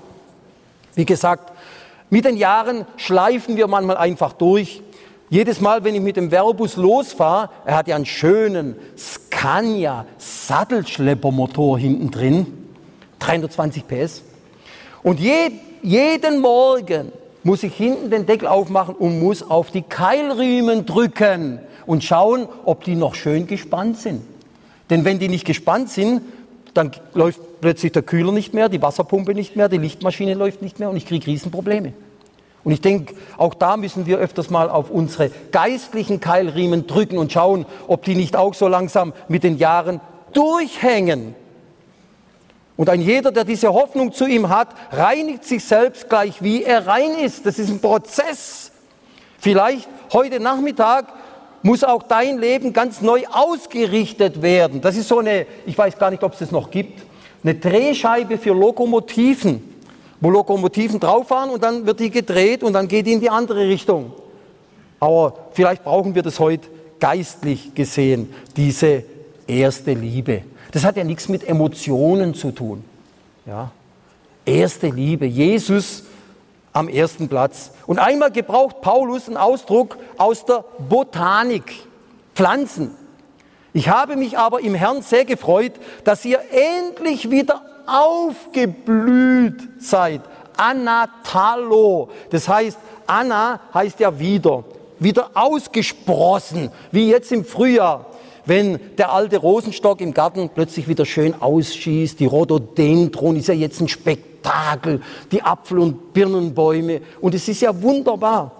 [0.94, 1.52] Wie gesagt,
[2.08, 4.80] mit den Jahren schleifen wir manchmal einfach durch.
[5.28, 11.78] Jedes Mal, wenn ich mit dem Verbus losfahre, er hat ja einen schönen Scania Sattelschleppermotor
[11.78, 12.46] hinten drin,
[13.18, 14.22] 320 PS.
[15.02, 15.50] Und je,
[15.82, 17.12] jeden Morgen
[17.42, 22.84] muss ich hinten den Deckel aufmachen und muss auf die Keilriemen drücken und schauen, ob
[22.84, 24.22] die noch schön gespannt sind.
[24.90, 26.22] Denn wenn die nicht gespannt sind,
[26.74, 30.78] dann läuft plötzlich der Kühler nicht mehr, die Wasserpumpe nicht mehr, die Lichtmaschine läuft nicht
[30.80, 31.92] mehr und ich kriege Riesenprobleme.
[32.64, 37.30] Und ich denke, auch da müssen wir öfters mal auf unsere geistlichen Keilriemen drücken und
[37.30, 40.00] schauen, ob die nicht auch so langsam mit den Jahren
[40.32, 41.34] durchhängen.
[42.76, 46.86] Und ein jeder, der diese Hoffnung zu ihm hat, reinigt sich selbst gleich, wie er
[46.86, 47.46] rein ist.
[47.46, 48.72] Das ist ein Prozess.
[49.38, 51.12] Vielleicht heute Nachmittag
[51.64, 54.82] muss auch dein Leben ganz neu ausgerichtet werden.
[54.82, 57.02] Das ist so eine, ich weiß gar nicht, ob es das noch gibt,
[57.42, 59.62] eine Drehscheibe für Lokomotiven,
[60.20, 63.30] wo Lokomotiven drauf fahren und dann wird die gedreht und dann geht die in die
[63.30, 64.12] andere Richtung.
[65.00, 66.68] Aber vielleicht brauchen wir das heute
[67.00, 69.02] geistlich gesehen, diese
[69.46, 70.42] erste Liebe.
[70.70, 72.84] Das hat ja nichts mit Emotionen zu tun.
[73.46, 73.70] Ja?
[74.44, 75.24] Erste Liebe.
[75.24, 76.04] Jesus
[76.74, 77.70] am ersten Platz.
[77.86, 81.72] Und einmal gebraucht Paulus einen Ausdruck aus der Botanik,
[82.34, 82.94] Pflanzen.
[83.72, 85.72] Ich habe mich aber im Herrn sehr gefreut,
[86.04, 90.20] dass ihr endlich wieder aufgeblüht seid.
[90.56, 92.10] Anatalo.
[92.30, 94.64] Das heißt, Anna heißt ja wieder.
[94.98, 98.06] Wieder ausgesprossen, wie jetzt im Frühjahr
[98.46, 103.80] wenn der alte Rosenstock im Garten plötzlich wieder schön ausschießt, die Rhododendron ist ja jetzt
[103.80, 104.33] ein Spektakel,
[105.30, 108.52] die Apfel- und Birnenbäume und es ist ja wunderbar.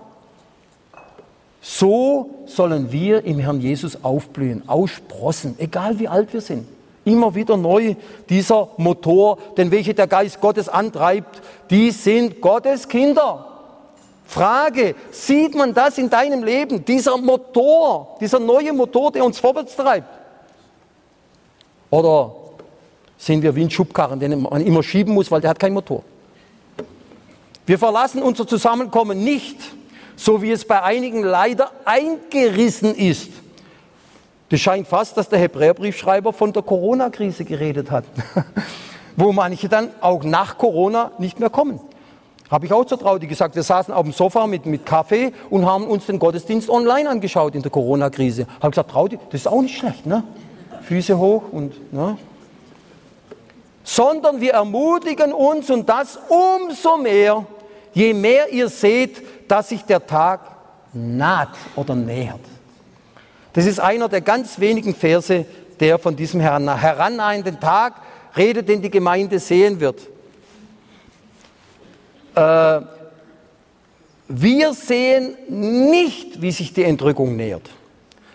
[1.61, 6.67] So sollen wir im Herrn Jesus aufblühen, aussprossen, egal wie alt wir sind.
[7.07, 7.95] Immer wieder neu
[8.29, 13.47] dieser Motor, denn welche der Geist Gottes antreibt, die sind Gottes Kinder.
[14.27, 19.77] Frage, sieht man das in deinem Leben, dieser Motor, dieser neue Motor, der uns vorwärts
[19.77, 20.09] treibt?
[21.91, 22.44] Oder
[23.17, 26.03] sind wir wie ein Schubkarren, den man immer schieben muss, weil der hat keinen Motor?
[27.67, 29.57] Wir verlassen unser Zusammenkommen nicht,
[30.17, 33.31] so wie es bei einigen leider eingerissen ist.
[34.51, 38.05] Das scheint fast, dass der Hebräerbriefschreiber von der Corona-Krise geredet hat,
[39.17, 41.81] wo manche dann auch nach Corona nicht mehr kommen.
[42.51, 43.57] Habe ich auch zur Traudi gesagt.
[43.57, 47.55] Wir saßen auf dem Sofa mit, mit Kaffee und haben uns den Gottesdienst online angeschaut
[47.55, 48.47] in der Corona-Krise.
[48.61, 50.23] Habe gesagt, Traudi, das ist auch nicht schlecht, ne?
[50.83, 52.19] Füße hoch und, ne?
[53.85, 57.47] Sondern wir ermutigen uns und das umso mehr,
[57.93, 60.41] je mehr ihr seht, dass sich der Tag
[60.93, 62.41] naht oder nähert.
[63.53, 65.45] Das ist einer der ganz wenigen Verse,
[65.79, 67.95] der von diesem herannahenden Tag
[68.37, 70.01] redet, den die Gemeinde sehen wird.
[72.35, 72.81] Äh,
[74.29, 75.37] wir sehen
[75.91, 77.71] nicht, wie sich die Entrückung nähert.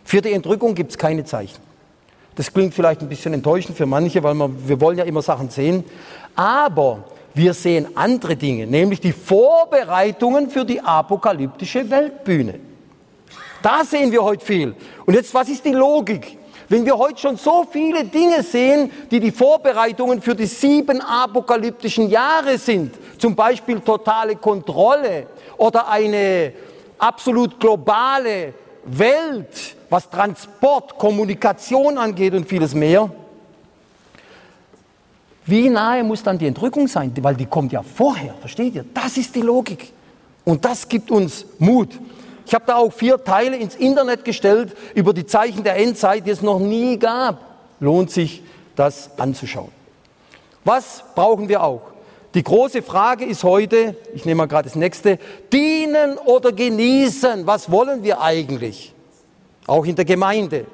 [0.04, 1.69] Für die Entrückung gibt es keine Zeichen.
[2.36, 5.50] Das klingt vielleicht ein bisschen enttäuschend für manche, weil wir, wir wollen ja immer Sachen
[5.50, 5.84] sehen.
[6.36, 7.04] Aber
[7.34, 12.60] wir sehen andere Dinge, nämlich die Vorbereitungen für die apokalyptische Weltbühne.
[13.62, 14.76] Da sehen wir heute viel.
[15.06, 16.38] Und jetzt, was ist die Logik?
[16.70, 22.10] Wenn wir heute schon so viele Dinge sehen, die die Vorbereitungen für die sieben apokalyptischen
[22.10, 25.28] Jahre sind, zum Beispiel totale Kontrolle
[25.58, 26.54] oder eine
[27.00, 28.54] absolut globale
[28.86, 33.10] Welt, was Transport, Kommunikation angeht und vieles mehr,
[35.46, 37.12] wie nahe muss dann die Entrückung sein?
[37.22, 38.86] Weil die kommt ja vorher, versteht ihr?
[38.94, 39.92] Das ist die Logik.
[40.46, 41.90] Und das gibt uns Mut.
[42.46, 46.32] Ich habe da auch vier Teile ins Internet gestellt über die Zeichen der Endzeit, die
[46.32, 47.40] es noch nie gab.
[47.80, 48.44] Lohnt sich,
[48.76, 49.72] das anzuschauen.
[50.64, 51.82] Was brauchen wir auch?
[52.34, 55.18] Die große Frage ist heute, ich nehme mal gerade das nächste,
[55.52, 57.48] dienen oder genießen.
[57.48, 58.94] Was wollen wir eigentlich?
[59.70, 60.66] Auch in der Gemeinde.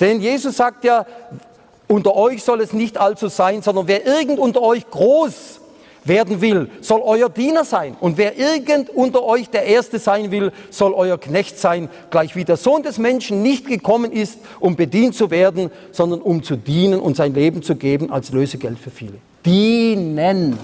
[0.00, 1.04] Denn Jesus sagt ja,
[1.86, 5.60] unter euch soll es nicht allzu sein, sondern wer irgend unter euch groß
[6.04, 7.94] werden will, soll euer Diener sein.
[8.00, 12.44] Und wer irgend unter euch der Erste sein will, soll euer Knecht sein, gleich wie
[12.46, 17.00] der Sohn des Menschen nicht gekommen ist, um bedient zu werden, sondern um zu dienen
[17.00, 19.18] und sein Leben zu geben als Lösegeld für viele.
[19.44, 20.58] Dienen.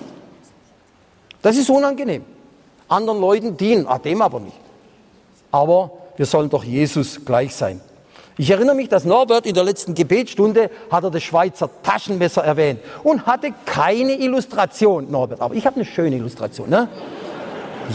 [1.43, 2.25] Das ist unangenehm.
[2.89, 4.57] Anderen Leuten dienen, ah, dem aber nicht.
[5.53, 7.81] Aber wir sollen doch Jesus gleich sein.
[8.39, 12.81] Ich erinnere mich, dass Norbert in der letzten Gebetsstunde hat er das Schweizer Taschenmesser erwähnt
[13.03, 15.41] und hatte keine Illustration, Norbert.
[15.41, 16.89] Aber ich habe eine schöne Illustration, ne?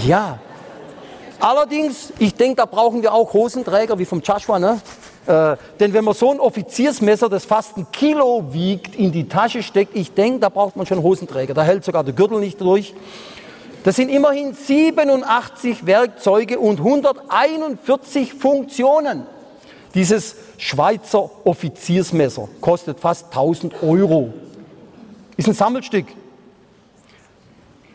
[0.04, 0.40] Ja.
[1.40, 4.80] Allerdings, ich denke, da brauchen wir auch Hosenträger wie vom Joshua, ne?
[5.28, 9.62] Äh, denn wenn man so ein Offiziersmesser, das fast ein Kilo wiegt, in die Tasche
[9.62, 11.54] steckt, ich denke, da braucht man schon Hosenträger.
[11.54, 12.96] Da hält sogar der Gürtel nicht durch.
[13.84, 19.26] Das sind immerhin 87 Werkzeuge und 141 Funktionen.
[19.96, 24.32] Dieses Schweizer Offiziersmesser kostet fast 1000 Euro.
[25.36, 26.06] Ist ein Sammelstück.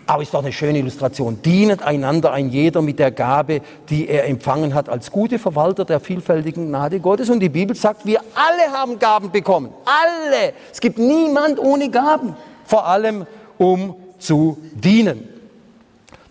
[0.08, 1.40] Aber ist doch eine schöne Illustration.
[1.42, 6.00] Dienet einander ein jeder mit der Gabe, die er empfangen hat, als gute Verwalter der
[6.00, 7.30] vielfältigen Gnade Gottes.
[7.30, 9.70] Und die Bibel sagt, wir alle haben Gaben bekommen.
[9.84, 10.52] Alle.
[10.72, 12.36] Es gibt niemand ohne Gaben.
[12.64, 13.26] Vor allem,
[13.58, 15.35] um zu dienen.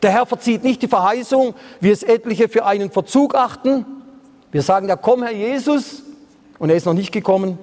[0.05, 3.87] Der Herr verzieht nicht die Verheißung, wie es etliche für einen Verzug achten,
[4.51, 6.03] wir sagen ja, komm Herr Jesus,
[6.59, 7.57] und er ist noch nicht gekommen,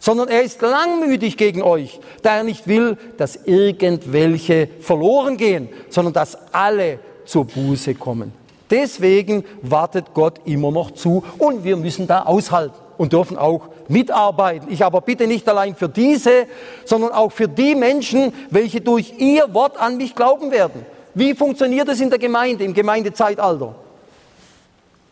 [0.00, 6.14] sondern er ist langmütig gegen euch, da er nicht will, dass irgendwelche verloren gehen, sondern
[6.14, 8.32] dass alle zur Buße kommen.
[8.70, 14.72] Deswegen wartet Gott immer noch zu und wir müssen da aushalten und dürfen auch mitarbeiten.
[14.72, 16.46] Ich aber bitte nicht allein für diese,
[16.86, 20.86] sondern auch für die Menschen, welche durch ihr Wort an mich glauben werden.
[21.14, 23.74] Wie funktioniert es in der Gemeinde, im Gemeindezeitalter?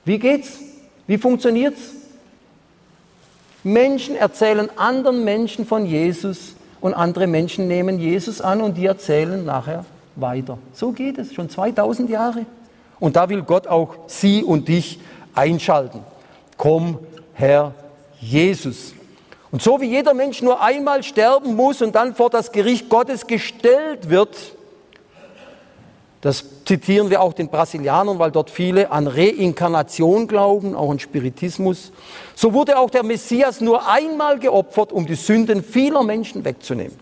[0.04, 0.58] Wie geht's?
[1.06, 2.02] Wie funktioniert es?
[3.64, 9.44] Menschen erzählen anderen Menschen von Jesus und andere Menschen nehmen Jesus an und die erzählen
[9.44, 9.84] nachher
[10.16, 10.58] weiter.
[10.72, 12.44] So geht es schon 2000 Jahre.
[12.98, 14.98] Und da will Gott auch sie und dich
[15.34, 16.00] einschalten.
[16.56, 16.98] Komm,
[17.34, 17.72] Herr
[18.20, 18.94] Jesus.
[19.52, 23.26] Und so wie jeder Mensch nur einmal sterben muss und dann vor das Gericht Gottes
[23.26, 24.36] gestellt wird,
[26.22, 31.90] das zitieren wir auch den Brasilianern, weil dort viele an Reinkarnation glauben, auch an Spiritismus.
[32.36, 36.96] So wurde auch der Messias nur einmal geopfert, um die Sünden vieler Menschen wegzunehmen.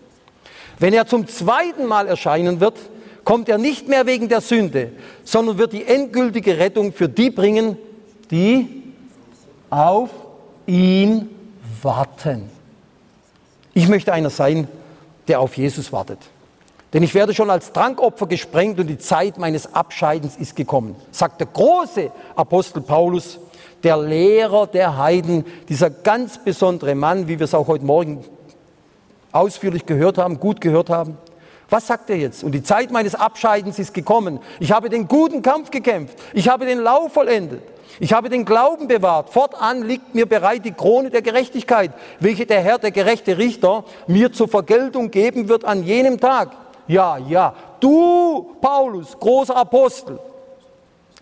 [0.79, 2.79] Wenn er zum zweiten Mal erscheinen wird,
[3.23, 4.91] kommt er nicht mehr wegen der Sünde,
[5.23, 7.77] sondern wird die endgültige Rettung für die bringen,
[8.31, 8.81] die
[9.69, 10.09] auf
[10.65, 11.29] ihn
[11.83, 12.49] warten.
[13.75, 14.67] Ich möchte einer sein,
[15.27, 16.30] der auf Jesus wartet.
[16.93, 21.39] Denn ich werde schon als Trankopfer gesprengt und die Zeit meines Abscheidens ist gekommen, sagt
[21.39, 23.39] der große Apostel Paulus,
[23.83, 28.23] der Lehrer der Heiden, dieser ganz besondere Mann, wie wir es auch heute Morgen
[29.31, 31.17] ausführlich gehört haben, gut gehört haben.
[31.69, 32.43] Was sagt er jetzt?
[32.43, 34.39] Und die Zeit meines Abscheidens ist gekommen.
[34.59, 36.17] Ich habe den guten Kampf gekämpft.
[36.33, 37.61] Ich habe den Lauf vollendet.
[38.01, 39.29] Ich habe den Glauben bewahrt.
[39.29, 44.33] Fortan liegt mir bereit die Krone der Gerechtigkeit, welche der Herr, der gerechte Richter, mir
[44.33, 46.49] zur Vergeltung geben wird an jenem Tag.
[46.87, 47.53] Ja, ja.
[47.79, 50.19] Du, Paulus, großer Apostel.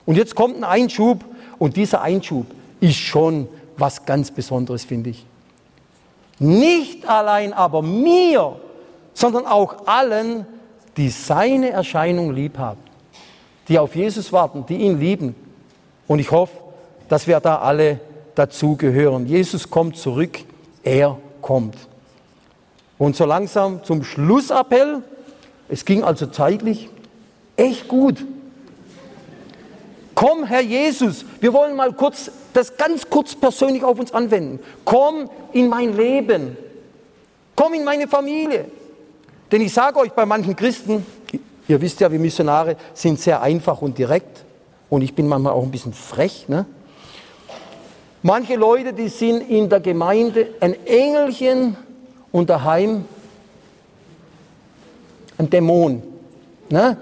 [0.06, 1.24] Und jetzt kommt ein Einschub
[1.58, 2.46] und dieser Einschub
[2.80, 3.48] ist schon
[3.78, 5.26] was ganz Besonderes, finde ich.
[6.40, 8.56] Nicht allein aber mir,
[9.14, 10.48] sondern auch allen,
[10.98, 12.80] die seine Erscheinung lieb haben,
[13.68, 15.36] die auf Jesus warten, die ihn lieben.
[16.08, 16.58] Und ich hoffe,
[17.08, 18.00] dass wir da alle
[18.36, 19.26] dazu gehören.
[19.28, 20.40] Jesus kommt zurück,
[20.84, 21.76] er kommt.
[22.98, 25.04] Und so langsam zum Schlussappell.
[25.70, 26.90] Es ging also zeitlich
[27.56, 28.26] echt gut.
[30.16, 34.60] Komm, Herr Jesus, wir wollen mal kurz das ganz kurz persönlich auf uns anwenden.
[34.84, 36.58] Komm in mein Leben.
[37.56, 38.66] Komm in meine Familie.
[39.52, 41.06] Denn ich sage euch, bei manchen Christen,
[41.68, 44.44] ihr wisst ja, wir Missionare sind sehr einfach und direkt.
[44.90, 46.46] Und ich bin manchmal auch ein bisschen frech.
[46.48, 46.66] Ne?
[48.24, 51.78] Manche Leute, die sind in der Gemeinde ein Engelchen
[52.32, 53.06] und daheim
[55.40, 56.04] ein Dämon.
[56.70, 56.98] Ne?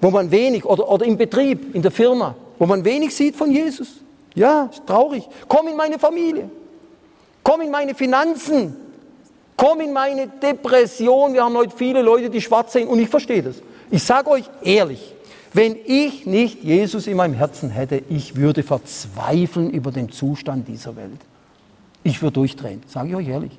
[0.00, 3.50] Wo man wenig, oder, oder im Betrieb, in der Firma, wo man wenig sieht von
[3.52, 4.00] Jesus.
[4.34, 5.28] Ja, ist traurig.
[5.46, 6.50] Komm in meine Familie.
[7.42, 8.76] Komm in meine Finanzen.
[9.56, 11.34] Komm in meine Depression.
[11.34, 13.56] Wir haben heute viele Leute, die schwarz sehen und ich verstehe das.
[13.90, 15.14] Ich sage euch ehrlich,
[15.52, 20.96] wenn ich nicht Jesus in meinem Herzen hätte, ich würde verzweifeln über den Zustand dieser
[20.96, 21.20] Welt.
[22.04, 23.52] Ich würde durchdrehen, sage ich euch ehrlich.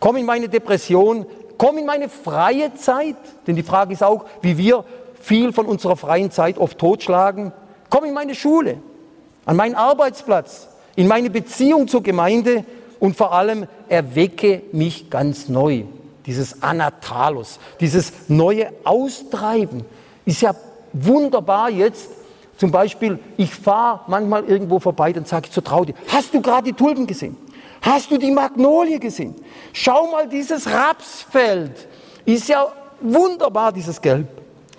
[0.00, 1.26] Komm in meine Depression,
[1.62, 3.14] komm in meine freie Zeit,
[3.46, 4.84] denn die Frage ist auch, wie wir
[5.20, 7.52] viel von unserer freien Zeit oft totschlagen.
[7.88, 8.78] Komm in meine Schule,
[9.44, 12.64] an meinen Arbeitsplatz, in meine Beziehung zur Gemeinde
[12.98, 15.84] und vor allem erwecke mich ganz neu.
[16.26, 19.84] Dieses Anatalos, dieses neue Austreiben
[20.24, 20.56] ist ja
[20.92, 22.10] wunderbar jetzt.
[22.56, 26.64] Zum Beispiel, ich fahre manchmal irgendwo vorbei, dann sage ich zur Traudi, hast du gerade
[26.64, 27.36] die Tulpen gesehen?
[27.82, 29.34] Hast du die Magnolie gesehen?
[29.72, 31.88] Schau mal dieses Rapsfeld.
[32.24, 34.28] Ist ja wunderbar, dieses Gelb.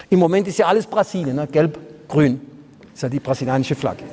[0.10, 1.48] Im Moment ist ja alles Brasilien, ne?
[1.48, 1.78] gelb,
[2.08, 2.40] grün.
[2.82, 4.06] Das ist ja die brasilianische Flagge.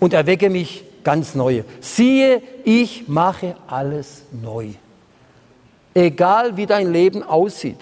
[0.00, 1.64] Und erwecke mich ganz neu.
[1.80, 4.68] Siehe, ich mache alles neu.
[5.92, 7.80] Egal wie dein Leben aussieht.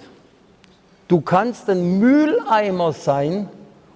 [1.07, 3.49] Du kannst ein Mülleimer sein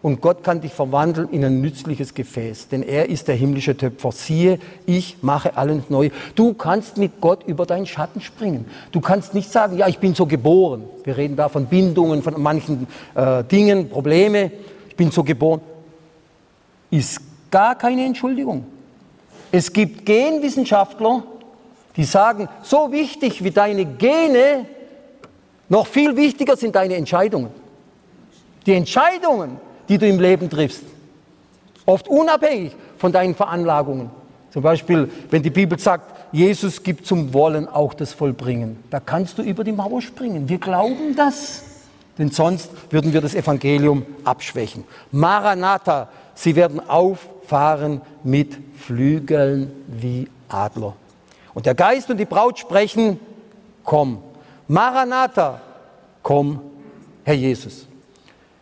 [0.07, 4.13] und Gott kann dich verwandeln in ein nützliches Gefäß, denn er ist der himmlische Töpfer.
[4.13, 6.11] Siehe, ich mache alles neu.
[6.37, 8.67] Du kannst mit Gott über deinen Schatten springen.
[8.93, 10.85] Du kannst nicht sagen, ja, ich bin so geboren.
[11.03, 12.87] Wir reden da von Bindungen, von manchen
[13.17, 14.53] äh, Dingen, Probleme.
[14.89, 15.61] Ich bin so geboren.
[16.89, 18.65] Ist gar keine Entschuldigung.
[19.51, 21.25] Es gibt Genwissenschaftler,
[21.97, 24.67] die sagen, so wichtig wie deine Gene
[25.69, 27.51] noch viel wichtiger sind deine Entscheidungen.
[28.67, 30.85] Die Entscheidungen, die du im Leben triffst,
[31.85, 34.11] oft unabhängig von deinen Veranlagungen.
[34.51, 39.39] Zum Beispiel, wenn die Bibel sagt, Jesus gibt zum Wollen auch das Vollbringen, da kannst
[39.39, 40.49] du über die Mauer springen.
[40.49, 41.63] Wir glauben das,
[42.19, 44.85] denn sonst würden wir das Evangelium abschwächen.
[45.13, 50.95] Maranatha, sie werden auffahren mit Flügeln wie Adler.
[51.55, 53.19] Und der Geist und die Braut sprechen,
[53.85, 54.23] komm.
[54.69, 55.61] Maranatha,
[56.23, 56.61] komm,
[57.25, 57.87] Herr Jesus.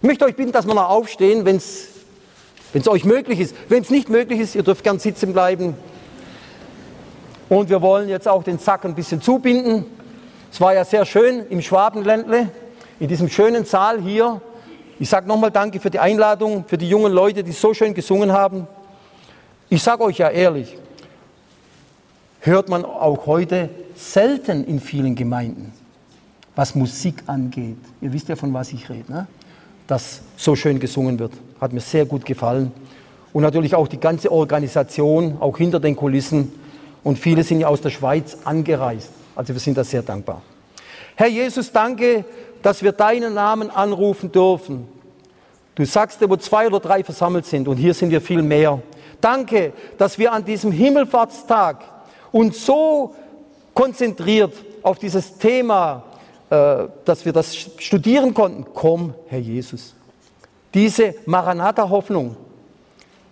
[0.04, 1.88] Ich möchte euch bitten, dass wir noch aufstehen, wenn es
[2.88, 3.56] euch möglich ist.
[3.70, 5.74] Wenn es nicht möglich ist, ihr dürft gern sitzen bleiben.
[7.48, 9.86] Und wir wollen jetzt auch den Sack ein bisschen zubinden.
[10.52, 12.50] Es war ja sehr schön im Schwabenländle,
[13.00, 14.42] in diesem schönen Saal hier.
[15.00, 18.30] Ich sage nochmal Danke für die Einladung, für die jungen Leute, die so schön gesungen
[18.30, 18.66] haben.
[19.70, 20.76] Ich sage euch ja ehrlich,
[22.40, 25.72] hört man auch heute selten in vielen Gemeinden
[26.54, 27.78] was Musik angeht.
[28.02, 29.26] Ihr wisst ja, von was ich rede, ne?
[29.86, 31.32] Dass so schön gesungen wird.
[31.60, 32.72] Hat mir sehr gut gefallen.
[33.32, 36.52] Und natürlich auch die ganze Organisation, auch hinter den Kulissen.
[37.02, 39.10] Und viele sind ja aus der Schweiz angereist.
[39.34, 40.42] Also wir sind da sehr dankbar.
[41.16, 42.24] Herr Jesus, danke,
[42.62, 44.86] dass wir deinen Namen anrufen dürfen.
[45.74, 48.80] Du sagst wo zwei oder drei versammelt sind und hier sind wir viel mehr.
[49.20, 51.82] Danke, dass wir an diesem Himmelfahrtstag
[52.30, 53.14] uns so
[53.74, 56.04] konzentriert auf dieses Thema
[57.04, 58.66] dass wir das studieren konnten.
[58.74, 59.94] Komm, Herr Jesus.
[60.72, 62.36] Diese Maranatha-Hoffnung,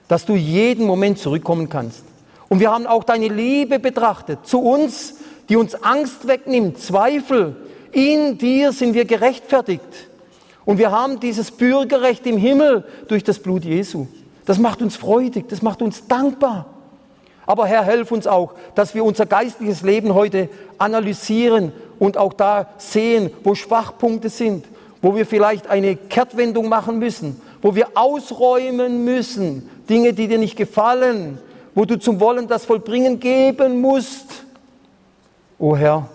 [0.09, 2.05] dass du jeden Moment zurückkommen kannst.
[2.49, 5.15] Und wir haben auch deine Liebe betrachtet zu uns,
[5.49, 7.57] die uns Angst wegnimmt, Zweifel.
[7.93, 10.09] In dir sind wir gerechtfertigt.
[10.65, 14.07] Und wir haben dieses Bürgerrecht im Himmel durch das Blut Jesu.
[14.45, 16.67] Das macht uns freudig, das macht uns dankbar.
[17.47, 20.49] Aber Herr, helf uns auch, dass wir unser geistliches Leben heute
[20.79, 24.65] analysieren und auch da sehen, wo Schwachpunkte sind,
[25.01, 30.57] wo wir vielleicht eine Kehrtwendung machen müssen, wo wir ausräumen müssen, Dinge, die dir nicht
[30.57, 31.39] gefallen,
[31.75, 34.45] wo du zum Wollen das Vollbringen geben musst.
[35.59, 36.09] O Herr,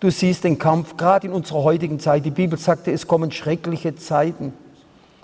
[0.00, 2.24] du siehst den Kampf gerade in unserer heutigen Zeit.
[2.24, 4.52] Die Bibel sagte, es kommen schreckliche Zeiten.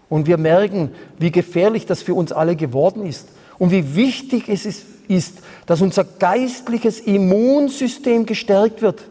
[0.09, 3.29] Und wir merken, wie gefährlich das für uns alle geworden ist
[3.59, 4.67] und wie wichtig es
[5.09, 9.03] ist, dass unser geistliches Immunsystem gestärkt wird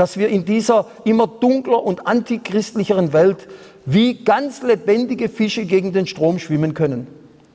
[0.00, 3.46] dass wir in dieser immer dunkler und antichristlicheren Welt
[3.84, 7.06] wie ganz lebendige Fische gegen den Strom schwimmen können.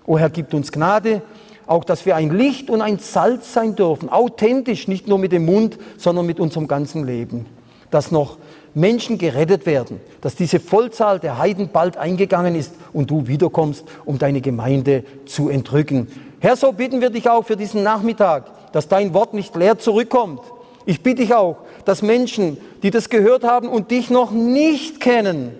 [0.05, 1.23] O Herr, gibt uns Gnade,
[1.65, 5.45] auch dass wir ein Licht und ein Salz sein dürfen, authentisch, nicht nur mit dem
[5.45, 7.47] Mund, sondern mit unserem ganzen Leben.
[7.89, 8.37] dass noch
[8.73, 14.17] Menschen gerettet werden, dass diese Vollzahl der Heiden bald eingegangen ist und du wiederkommst, um
[14.17, 16.07] deine Gemeinde zu entrücken.
[16.39, 20.41] Herr, so bitten wir dich auch für diesen Nachmittag, dass dein Wort nicht leer zurückkommt.
[20.85, 25.51] Ich bitte dich auch, dass Menschen, die das gehört haben und dich noch nicht kennen,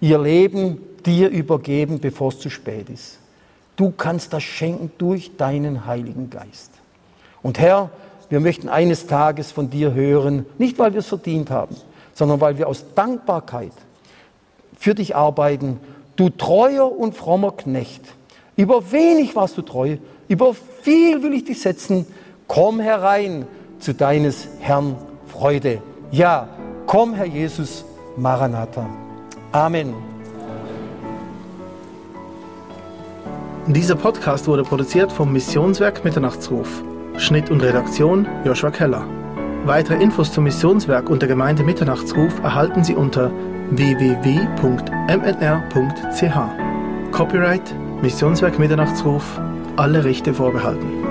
[0.00, 3.18] ihr Leben dir übergeben, bevor es zu spät ist.
[3.76, 6.70] Du kannst das schenken durch deinen Heiligen Geist.
[7.42, 7.90] Und Herr,
[8.28, 11.76] wir möchten eines Tages von dir hören, nicht weil wir es verdient haben,
[12.14, 13.72] sondern weil wir aus Dankbarkeit
[14.78, 15.80] für dich arbeiten.
[16.16, 18.02] Du treuer und frommer Knecht.
[18.56, 19.96] Über wenig warst du treu,
[20.28, 22.06] über viel will ich dich setzen.
[22.46, 23.46] Komm herein
[23.84, 24.96] zu deines Herrn
[25.28, 25.82] Freude.
[26.10, 26.48] Ja,
[26.86, 27.84] komm, Herr Jesus,
[28.16, 28.86] Maranatha.
[29.52, 29.92] Amen.
[33.66, 36.82] Dieser Podcast wurde produziert vom Missionswerk Mitternachtsruf.
[37.18, 39.04] Schnitt und Redaktion Joshua Keller.
[39.66, 43.30] Weitere Infos zum Missionswerk und der Gemeinde Mitternachtsruf erhalten Sie unter
[43.70, 44.26] www.mnr.ch.
[47.12, 49.24] Copyright Missionswerk Mitternachtsruf.
[49.76, 51.03] Alle Rechte vorbehalten.